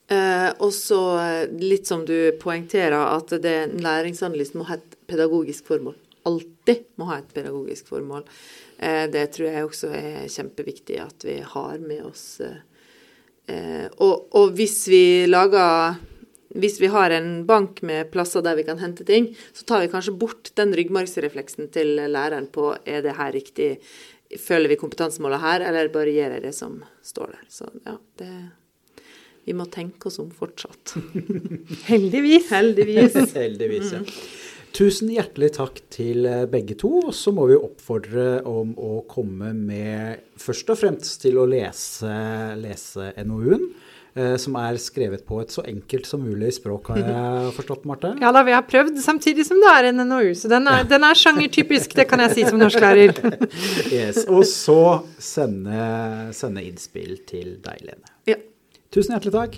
Eh, 0.08 0.50
og 0.64 0.72
så 0.72 1.02
litt 1.60 1.90
som 1.90 2.06
du 2.08 2.32
poengterer, 2.40 2.96
at 2.96 3.34
det, 3.44 3.58
læringsanalysen 3.84 4.62
må 4.62 4.68
ha 4.70 4.78
et 4.80 4.96
pedagogisk 5.10 5.68
formål. 5.68 5.98
Alltid 6.28 6.86
må 7.00 7.10
ha 7.12 7.20
et 7.20 7.34
pedagogisk 7.36 7.90
formål. 7.92 8.24
Eh, 8.78 9.06
det 9.12 9.26
tror 9.36 9.50
jeg 9.50 9.68
også 9.68 9.92
er 9.96 10.28
kjempeviktig 10.32 11.02
at 11.04 11.28
vi 11.28 11.40
har 11.44 11.80
med 11.84 12.06
oss. 12.08 12.28
Eh, 12.40 13.88
og, 13.98 14.30
og 14.32 14.54
hvis 14.56 14.86
vi 14.92 15.04
lager 15.28 15.98
hvis 16.58 16.80
vi 16.82 16.88
har 16.90 17.12
en 17.12 17.44
bank 17.46 17.82
med 17.86 18.08
plasser 18.12 18.42
der 18.42 18.56
vi 18.58 18.64
kan 18.66 18.80
hente 18.80 19.04
ting, 19.06 19.28
så 19.54 19.66
tar 19.68 19.84
vi 19.84 19.90
kanskje 19.92 20.16
bort 20.18 20.54
den 20.58 20.72
ryggmargsrefleksen 20.76 21.68
til 21.76 21.98
læreren 22.08 22.48
på 22.54 22.72
er 22.88 23.04
det 23.06 23.18
her 23.18 23.34
riktig, 23.36 23.68
føler 24.40 24.72
vi 24.72 24.80
kompetansemålet 24.80 25.44
her, 25.44 25.66
eller 25.68 25.92
bare 25.94 26.16
gjør 26.16 26.38
jeg 26.38 26.46
det 26.48 26.54
som 26.56 26.80
står 27.06 27.36
der. 27.36 27.44
Så 27.52 27.68
ja, 27.84 27.98
det 28.22 28.32
Vi 29.48 29.56
må 29.56 29.64
tenke 29.72 30.10
oss 30.10 30.20
om 30.20 30.28
fortsatt. 30.36 30.98
Heldigvis. 31.88 32.50
Heldigvis. 32.52 33.14
Heldigvis, 33.42 33.94
ja. 33.96 34.02
Tusen 34.76 35.10
hjertelig 35.10 35.54
takk 35.56 35.80
til 35.94 36.28
eh, 36.28 36.44
begge 36.52 36.76
to. 36.78 36.92
Og 37.08 37.14
så 37.16 37.32
må 37.32 37.48
vi 37.48 37.56
oppfordre 37.56 38.42
om 38.44 38.74
å 38.76 39.00
komme 39.10 39.54
med 39.56 40.26
først 40.44 40.74
og 40.74 40.82
fremst 40.82 41.22
til 41.24 41.40
å 41.40 41.46
lese, 41.48 42.12
lese 42.60 43.14
NOU-en. 43.24 43.70
Eh, 44.18 44.34
som 44.42 44.58
er 44.60 44.76
skrevet 44.82 45.24
på 45.30 45.40
et 45.44 45.56
så 45.56 45.64
enkelt 45.70 46.08
som 46.10 46.24
mulig 46.26 46.50
språk, 46.58 46.92
har 46.92 47.00
jeg 47.06 47.54
forstått, 47.62 47.88
Marte? 47.88 48.12
Ja 48.20 48.34
da, 48.36 48.42
vi 48.44 48.56
har 48.56 48.68
prøvd, 48.68 49.00
samtidig 49.04 49.46
som 49.48 49.64
det 49.64 49.72
er 49.72 49.90
en 49.94 50.04
NOU. 50.10 50.34
Så 50.36 50.52
den 50.52 50.68
er, 50.68 50.84
den 50.90 51.08
er 51.08 51.24
sjangertypisk, 51.24 51.96
det 51.96 52.08
kan 52.12 52.26
jeg 52.26 52.36
si 52.36 52.46
som 52.50 52.60
norsklærer. 52.60 53.16
yes, 53.94 54.26
Og 54.26 54.44
så 54.50 54.80
sende, 55.22 55.80
sende 56.36 56.68
innspill 56.68 57.20
til 57.30 57.56
deg, 57.64 57.88
Lene. 57.88 58.16
Ja. 58.28 58.42
Tusen 58.92 59.14
hjertelig 59.14 59.34
takk. 59.36 59.58